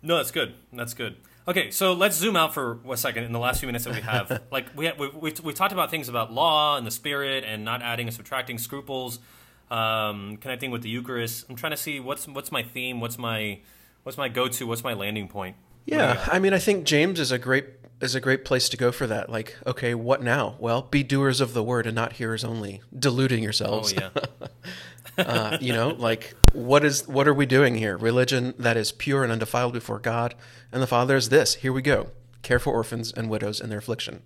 No, 0.01 0.17
that's 0.17 0.31
good. 0.31 0.53
That's 0.71 0.93
good. 0.93 1.17
Okay, 1.47 1.71
so 1.71 1.93
let's 1.93 2.15
zoom 2.15 2.35
out 2.35 2.53
for 2.53 2.79
a 2.87 2.95
second 2.95 3.23
in 3.23 3.31
the 3.31 3.39
last 3.39 3.59
few 3.59 3.67
minutes 3.67 3.85
that 3.85 3.95
we 3.95 4.01
have. 4.01 4.43
like 4.51 4.67
we 4.75 4.85
have, 4.85 4.99
we 4.99 5.09
we've, 5.09 5.39
we've 5.39 5.55
talked 5.55 5.73
about 5.73 5.89
things 5.89 6.07
about 6.07 6.31
law 6.31 6.77
and 6.77 6.85
the 6.85 6.91
spirit 6.91 7.43
and 7.43 7.65
not 7.65 7.81
adding 7.81 8.07
and 8.07 8.15
subtracting 8.15 8.57
scruples, 8.57 9.19
um, 9.71 10.37
connecting 10.37 10.71
with 10.71 10.81
the 10.81 10.89
Eucharist. 10.89 11.45
I'm 11.49 11.55
trying 11.55 11.71
to 11.71 11.77
see 11.77 11.99
what's 11.99 12.27
what's 12.27 12.51
my 12.51 12.63
theme, 12.63 12.99
what's 12.99 13.17
my 13.17 13.59
what's 14.03 14.17
my 14.17 14.29
go 14.29 14.47
to, 14.47 14.67
what's 14.67 14.83
my 14.83 14.93
landing 14.93 15.27
point. 15.27 15.55
What 15.85 15.97
do 15.97 16.03
you 16.03 16.09
Yeah? 16.09 16.27
I 16.31 16.39
mean, 16.39 16.53
I 16.53 16.59
think 16.59 16.85
James 16.85 17.19
is 17.19 17.31
a 17.31 17.37
great 17.37 17.65
is 18.01 18.15
a 18.15 18.21
great 18.21 18.45
place 18.45 18.69
to 18.69 18.77
go 18.77 18.91
for 18.91 19.07
that. 19.07 19.29
Like, 19.29 19.55
okay, 19.67 19.93
what 19.93 20.21
now? 20.23 20.55
Well, 20.59 20.83
be 20.83 21.03
doers 21.03 21.41
of 21.41 21.53
the 21.53 21.63
word 21.63 21.85
and 21.85 21.95
not 21.95 22.13
hearers 22.13 22.43
only, 22.43 22.81
deluding 22.97 23.43
yourselves. 23.43 23.93
Oh 23.97 24.09
yeah. 25.17 25.25
uh, 25.25 25.57
you 25.59 25.73
know, 25.73 25.89
like 25.89 26.35
what 26.53 26.83
is 26.85 27.07
what 27.07 27.27
are 27.27 27.33
we 27.33 27.45
doing 27.45 27.75
here? 27.75 27.97
Religion 27.97 28.53
that 28.57 28.77
is 28.77 28.91
pure 28.91 29.23
and 29.23 29.31
undefiled 29.31 29.73
before 29.73 29.99
God 29.99 30.35
and 30.71 30.81
the 30.81 30.87
Father 30.87 31.15
is 31.15 31.29
this. 31.29 31.55
Here 31.55 31.73
we 31.73 31.81
go. 31.81 32.07
Care 32.41 32.59
for 32.59 32.73
orphans 32.73 33.11
and 33.11 33.29
widows 33.29 33.59
in 33.59 33.69
their 33.69 33.79
affliction, 33.79 34.21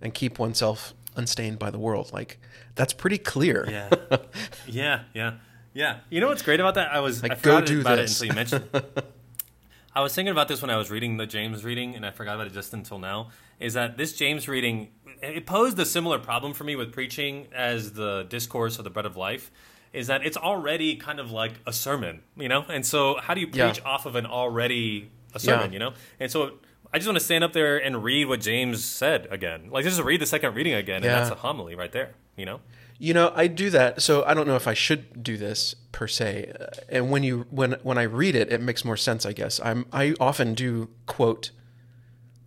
and 0.00 0.14
keep 0.14 0.38
oneself 0.38 0.94
unstained 1.16 1.58
by 1.58 1.70
the 1.70 1.78
world. 1.78 2.12
Like 2.12 2.38
that's 2.74 2.92
pretty 2.92 3.18
clear. 3.18 3.66
Yeah. 3.68 3.90
yeah, 4.66 5.02
yeah, 5.14 5.34
yeah. 5.72 5.98
You 6.10 6.20
know 6.20 6.28
what's 6.28 6.42
great 6.42 6.60
about 6.60 6.74
that? 6.74 6.92
I 6.92 7.00
was 7.00 7.22
Like, 7.22 7.32
I 7.32 7.34
go 7.36 7.60
do 7.60 7.80
about 7.80 7.96
this. 7.96 8.20
it 8.20 8.24
until 8.24 8.26
you 8.28 8.34
mentioned. 8.36 8.68
it. 8.74 9.14
I 9.96 10.00
was 10.00 10.12
thinking 10.12 10.32
about 10.32 10.48
this 10.48 10.60
when 10.60 10.70
I 10.70 10.76
was 10.76 10.90
reading 10.90 11.18
the 11.18 11.26
James 11.26 11.64
reading, 11.64 11.94
and 11.94 12.04
I 12.04 12.10
forgot 12.10 12.34
about 12.34 12.48
it 12.48 12.52
just 12.52 12.74
until 12.74 12.98
now. 12.98 13.28
Is 13.60 13.74
that 13.74 13.96
this 13.96 14.12
James 14.12 14.48
reading? 14.48 14.88
It 15.22 15.46
posed 15.46 15.78
a 15.78 15.86
similar 15.86 16.18
problem 16.18 16.52
for 16.52 16.64
me 16.64 16.74
with 16.74 16.92
preaching 16.92 17.46
as 17.54 17.92
the 17.92 18.24
discourse 18.28 18.78
of 18.78 18.84
the 18.84 18.90
bread 18.90 19.06
of 19.06 19.16
life. 19.16 19.52
Is 19.92 20.08
that 20.08 20.26
it's 20.26 20.36
already 20.36 20.96
kind 20.96 21.20
of 21.20 21.30
like 21.30 21.52
a 21.64 21.72
sermon, 21.72 22.22
you 22.36 22.48
know? 22.48 22.64
And 22.68 22.84
so, 22.84 23.18
how 23.20 23.34
do 23.34 23.40
you 23.40 23.48
Yeah. 23.52 23.70
preach 23.70 23.84
off 23.84 24.04
of 24.06 24.16
an 24.16 24.26
already 24.26 25.12
a 25.32 25.38
sermon, 25.38 25.66
Yeah. 25.70 25.72
you 25.74 25.78
know? 25.78 25.92
And 26.18 26.28
so, 26.32 26.58
I 26.94 26.98
just 26.98 27.08
want 27.08 27.18
to 27.18 27.24
stand 27.24 27.42
up 27.42 27.52
there 27.52 27.76
and 27.76 28.04
read 28.04 28.26
what 28.26 28.40
James 28.40 28.84
said 28.84 29.26
again, 29.30 29.68
like 29.70 29.82
just 29.84 30.00
read 30.00 30.20
the 30.20 30.26
second 30.26 30.54
reading 30.54 30.74
again, 30.74 31.02
and 31.02 31.06
that's 31.12 31.28
a 31.30 31.34
homily 31.34 31.74
right 31.74 31.90
there, 31.90 32.14
you 32.36 32.44
know? 32.46 32.60
You 32.98 33.12
know, 33.12 33.32
I 33.34 33.48
do 33.48 33.68
that. 33.70 34.00
So 34.00 34.24
I 34.24 34.32
don't 34.34 34.46
know 34.46 34.54
if 34.54 34.68
I 34.68 34.74
should 34.74 35.20
do 35.22 35.36
this 35.36 35.74
per 35.90 36.06
se. 36.06 36.52
Uh, 36.58 36.66
And 36.88 37.10
when 37.10 37.24
you 37.24 37.46
when 37.50 37.72
when 37.82 37.98
I 37.98 38.04
read 38.04 38.36
it, 38.36 38.52
it 38.52 38.60
makes 38.60 38.84
more 38.84 38.96
sense. 38.96 39.26
I 39.26 39.32
guess 39.32 39.58
I'm 39.64 39.86
I 39.92 40.14
often 40.20 40.54
do 40.54 40.88
quote 41.06 41.50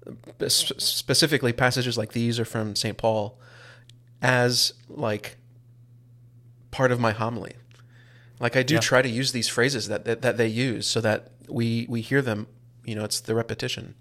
uh, 0.07 0.47
specifically 0.47 1.51
passages 1.51 1.97
like 1.97 2.13
these 2.13 2.39
are 2.39 2.45
from 2.45 2.75
St. 2.77 2.97
Paul 2.97 3.37
as 4.21 4.73
like 4.87 5.35
part 6.71 6.93
of 6.93 6.99
my 7.01 7.11
homily. 7.11 7.55
Like 8.39 8.55
I 8.55 8.63
do 8.63 8.75
Yeah. 8.75 8.79
try 8.79 9.01
to 9.01 9.09
use 9.09 9.33
these 9.33 9.49
phrases 9.49 9.89
that, 9.89 10.05
that 10.05 10.21
that 10.21 10.37
they 10.37 10.47
use 10.47 10.87
so 10.87 11.01
that 11.01 11.31
we 11.49 11.85
we 11.89 11.99
hear 11.99 12.21
them. 12.21 12.47
You 12.85 12.95
know, 12.95 13.03
it's 13.03 13.19
the 13.19 13.35
repetition. 13.35 13.95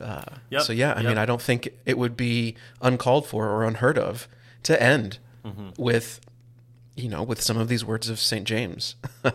Uh, 0.00 0.22
Yep, 0.50 0.62
So 0.62 0.72
yeah, 0.72 0.92
I 0.94 1.02
mean. 1.02 1.18
I 1.18 1.26
don't 1.26 1.42
think 1.42 1.68
it 1.86 1.98
would 1.98 2.16
be 2.16 2.54
uncalled 2.80 3.26
for 3.26 3.48
or 3.48 3.64
unheard 3.64 3.98
of 3.98 4.28
to 4.64 4.80
end 4.82 5.18
Mm-hmm. 5.44 5.70
with, 5.82 6.20
you 6.96 7.08
know, 7.08 7.22
with 7.22 7.40
some 7.40 7.56
of 7.56 7.68
these 7.68 7.84
words 7.84 8.08
of 8.08 8.18
Saint 8.18 8.44
James. 8.46 8.96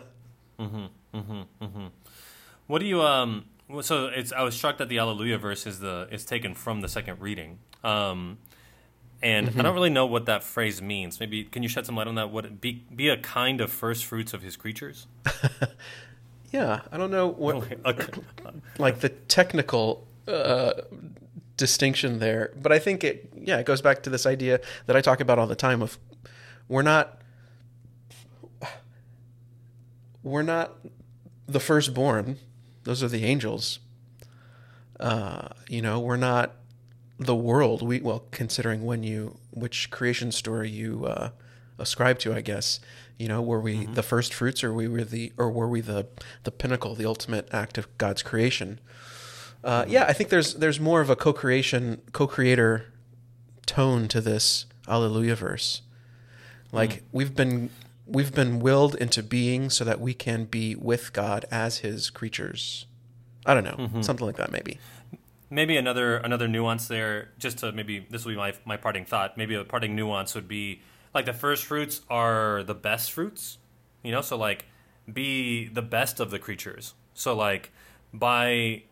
What 2.68 2.80
do 2.80 2.86
you 2.86 3.02
um? 3.02 3.46
So 3.82 4.08
it's 4.08 4.32
I 4.32 4.44
was 4.44 4.56
struck 4.56 4.78
that 4.78 4.90
the 4.90 5.00
Alleluia 5.00 5.38
verse 5.38 5.66
is 5.68 5.80
the 5.80 6.08
is 6.12 6.26
taken 6.26 6.54
from 6.54 6.82
the 6.82 6.88
second 6.88 7.20
reading. 7.22 7.60
Um, 7.84 8.38
and 9.22 9.50
I 9.58 9.62
don't 9.62 9.74
really 9.74 9.90
know 9.90 10.06
what 10.06 10.26
that 10.26 10.44
phrase 10.44 10.82
means. 10.82 11.20
Maybe 11.20 11.44
can 11.44 11.64
you 11.64 11.70
shed 11.70 11.86
some 11.86 11.96
light 11.96 12.08
on 12.08 12.16
that? 12.16 12.30
What 12.30 12.46
it- 12.46 12.62
be 12.62 12.84
be 12.96 13.10
a 13.10 13.18
kind 13.18 13.62
of 13.62 13.72
first 13.72 14.06
fruits 14.06 14.34
of 14.34 14.42
his 14.42 14.56
creatures? 14.56 15.08
yeah, 16.52 16.82
I 16.92 16.98
don't 16.98 17.12
know 17.12 17.28
what 17.28 17.66
like 18.78 19.00
the 19.00 19.10
technical 19.10 20.08
uh, 20.28 20.74
distinction 21.58 22.20
there, 22.20 22.52
but 22.62 22.72
I 22.72 22.80
think 22.80 23.04
it 23.04 23.30
yeah 23.36 23.60
it 23.60 23.66
goes 23.66 23.82
back 23.82 24.04
to 24.04 24.10
this 24.10 24.26
idea 24.26 24.60
that 24.86 24.96
I 24.96 25.02
talk 25.02 25.20
about 25.20 25.40
all 25.40 25.48
the 25.48 25.56
time 25.56 25.82
of 25.82 25.98
we're 26.68 26.82
not 26.82 27.20
we're 30.24 30.44
not 30.44 30.78
the 31.48 31.60
firstborn; 31.60 32.38
those 32.84 33.04
are 33.04 33.08
the 33.10 33.26
angels. 33.26 33.80
Uh, 35.00 35.50
you 35.68 35.82
know, 35.82 36.00
we're 36.00 36.18
not 36.18 36.56
the 37.20 37.36
world. 37.36 37.82
We 37.82 38.00
well, 38.00 38.26
considering 38.32 38.86
when 38.86 39.04
you 39.04 39.38
which 39.52 39.92
creation 39.92 40.32
story 40.32 40.70
you 40.70 41.06
uh, 41.06 41.30
ascribe 41.78 42.20
to, 42.20 42.34
I 42.34 42.42
guess. 42.42 42.80
You 43.18 43.28
know, 43.28 43.42
were 43.42 43.60
we 43.60 43.86
the 43.86 44.04
first 44.04 44.34
fruits, 44.34 44.64
or 44.64 44.74
we 44.74 44.88
were 44.88 45.04
the, 45.04 45.32
or 45.38 45.52
were 45.52 45.68
we 45.68 45.82
the 45.82 46.08
the 46.44 46.52
pinnacle, 46.52 46.96
the 46.96 47.06
ultimate 47.06 47.48
act 47.54 47.78
of 47.78 47.96
God's 47.98 48.24
creation? 48.24 48.80
Uh, 49.64 49.86
yeah, 49.88 50.06
I 50.08 50.14
think 50.14 50.30
there's 50.30 50.56
there's 50.56 50.80
more 50.80 51.00
of 51.02 51.10
a 51.10 51.16
co-creation, 51.16 52.02
co-creator 52.12 52.92
tone 53.66 54.08
to 54.10 54.20
this 54.20 54.66
Alleluia 54.88 55.36
verse. 55.36 55.82
Like 56.72 57.04
we've 57.12 57.36
been 57.36 57.70
we've 58.06 58.34
been 58.34 58.60
willed 58.60 58.96
into 58.96 59.24
being 59.24 59.70
so 59.70 59.86
that 59.86 60.02
we 60.02 60.14
can 60.14 60.46
be 60.46 60.76
with 60.76 61.14
God 61.14 61.46
as 61.52 61.78
His 61.80 62.10
creatures. 62.10 62.88
I 63.46 63.54
don't 63.54 63.64
know, 63.64 64.02
something 64.02 64.26
like 64.26 64.38
that, 64.38 64.52
maybe. 64.52 64.80
maybe 65.50 65.78
another 65.78 66.18
another 66.18 66.48
nuance 66.48 66.88
there, 66.88 67.30
just 67.38 67.60
to 67.60 67.72
maybe 67.72 68.06
this 68.10 68.26
will 68.26 68.34
be 68.34 68.38
my 68.38 68.54
my 68.66 68.78
parting 68.78 69.06
thought. 69.06 69.38
Maybe 69.38 69.56
a 69.56 69.64
parting 69.64 69.96
nuance 69.96 70.34
would 70.36 70.48
be 70.48 70.82
like 71.14 71.26
the 71.26 71.34
first 71.34 71.66
fruits 71.66 72.02
are 72.10 72.64
the 72.64 72.74
best 72.74 73.12
fruits, 73.12 73.60
you 74.02 74.12
know. 74.12 74.22
So 74.22 74.36
like, 74.36 74.66
be 75.12 75.68
the 75.68 75.82
best 75.82 76.20
of 76.20 76.32
the 76.32 76.40
creatures. 76.40 76.96
So 77.14 77.36
like, 77.36 77.72
by 78.14 78.84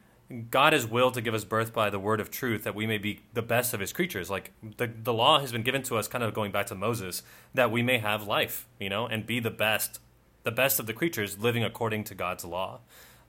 God 0.50 0.74
is 0.74 0.86
willed 0.88 1.14
to 1.16 1.22
give 1.22 1.34
us 1.34 1.44
birth 1.44 1.74
by 1.74 1.90
the 1.90 2.00
word 2.00 2.20
of 2.20 2.32
truth 2.32 2.64
that 2.64 2.74
we 2.76 2.86
may 2.88 2.98
be 2.98 3.22
the 3.34 3.42
best 3.42 3.74
of 3.74 3.80
His 3.80 3.92
creatures. 3.94 4.30
Like 4.30 4.52
the 4.78 4.88
the 4.88 5.14
law 5.14 5.40
has 5.40 5.52
been 5.52 5.64
given 5.64 5.84
to 5.84 5.98
us, 5.98 6.08
kind 6.08 6.24
of 6.24 6.34
going 6.34 6.52
back 6.52 6.68
to 6.68 6.76
Moses, 6.76 7.24
that 7.54 7.72
we 7.72 7.82
may 7.84 7.98
have 7.98 8.28
life, 8.28 8.68
you 8.80 8.90
know, 8.90 9.06
and 9.08 9.26
be 9.26 9.40
the 9.40 9.52
best, 9.52 10.00
the 10.44 10.52
best 10.52 10.80
of 10.80 10.86
the 10.86 10.94
creatures, 10.94 11.40
living 11.40 11.64
according 11.64 12.04
to 12.06 12.16
God's 12.16 12.46
law. 12.46 12.80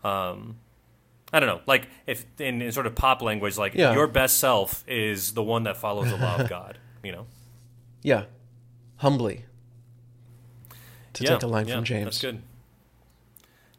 Um, 0.05 0.57
I 1.33 1.41
don't 1.41 1.49
know, 1.49 1.61
like 1.67 1.88
if 2.07 2.27
in, 2.38 2.61
in 2.61 2.71
sort 2.73 2.87
of 2.87 2.95
pop 2.95 3.23
language, 3.23 3.57
like 3.57 3.75
Yeah. 3.75 3.95
your 3.95 4.07
best 4.07 4.38
self 4.38 4.85
is 4.87 5.33
the 5.35 5.43
one 5.43 5.62
that 5.65 5.77
follows 5.79 6.11
the 6.11 6.17
law 6.17 6.37
of 6.37 6.49
God. 6.59 6.79
You 7.03 7.12
know, 7.12 7.27
Yeah, 8.03 8.25
humbly. 8.97 9.45
To 11.15 11.25
yeah, 11.25 11.31
take 11.31 11.43
a 11.43 11.47
line 11.47 11.69
yeah, 11.69 11.75
from 11.77 11.85
James. 11.85 12.05
That's 12.05 12.21
good. 12.21 12.43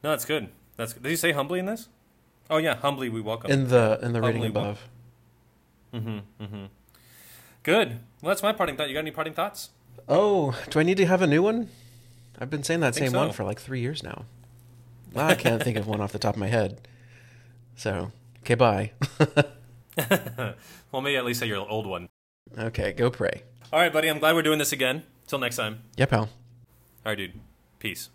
No, 0.03 0.09
that's 0.09 0.25
good. 0.25 0.49
That's 0.77 0.93
did 0.93 1.05
he 1.09 1.15
say 1.15 1.31
humbly 1.31 1.59
in 1.59 1.65
this? 1.65 1.88
Oh 2.49 2.58
yeah, 2.58 2.75
humbly 2.75 3.10
we 3.10 3.21
welcome. 3.21 3.49
In 3.51 3.67
the 3.69 3.99
in 4.01 4.13
the 4.13 4.21
reading 4.21 4.41
Humbly 4.41 4.49
wel- 4.51 4.63
above. 4.63 4.88
Mm-hmm, 5.93 6.43
mm-hmm. 6.43 6.65
good. 7.63 7.99
Well, 8.21 8.29
that's 8.29 8.43
my 8.43 8.51
parting 8.51 8.75
thought. 8.75 8.88
You 8.88 8.93
got 8.95 9.01
any 9.01 9.12
parting 9.12 9.34
thoughts? 9.34 9.69
Oh, 10.10 10.60
do 10.69 10.79
I 10.79 10.84
need 10.84 10.97
to 10.97 11.06
have 11.06 11.21
a 11.21 11.27
new 11.27 11.43
one? 11.43 11.69
I've 12.39 12.49
been 12.49 12.63
saying 12.63 12.79
that 12.82 12.95
same 12.95 13.13
one 13.13 13.32
for 13.32 13.43
like 13.43 13.62
three 13.62 13.79
years 13.79 14.03
now. 14.03 14.25
I 15.15 15.36
can't 15.36 15.62
think 15.62 15.77
of 15.77 15.88
one 15.88 16.01
off 16.01 16.12
the 16.12 16.19
top 16.19 16.34
of 16.34 16.39
my 16.39 16.47
head. 16.47 16.82
So, 17.75 18.12
okay, 18.41 18.56
bye. 18.56 18.91
Well, 20.91 21.01
maybe 21.01 21.17
at 21.17 21.25
least 21.25 21.39
say 21.39 21.47
your 21.47 21.67
old 21.67 21.88
one. 21.88 22.10
okay, 22.58 22.93
go 22.93 23.10
pray. 23.10 23.41
All 23.71 23.79
right, 23.79 23.91
buddy. 23.91 24.10
I'm 24.10 24.19
glad 24.19 24.36
we're 24.36 24.43
doing 24.43 24.60
this 24.60 24.71
again. 24.71 25.03
Till 25.25 25.39
next 25.39 25.56
time. 25.56 25.82
Yeah, 25.97 26.06
pal. 26.06 26.21
All 26.21 26.29
right, 27.06 27.17
dude. 27.17 27.34
Peace. 27.79 28.10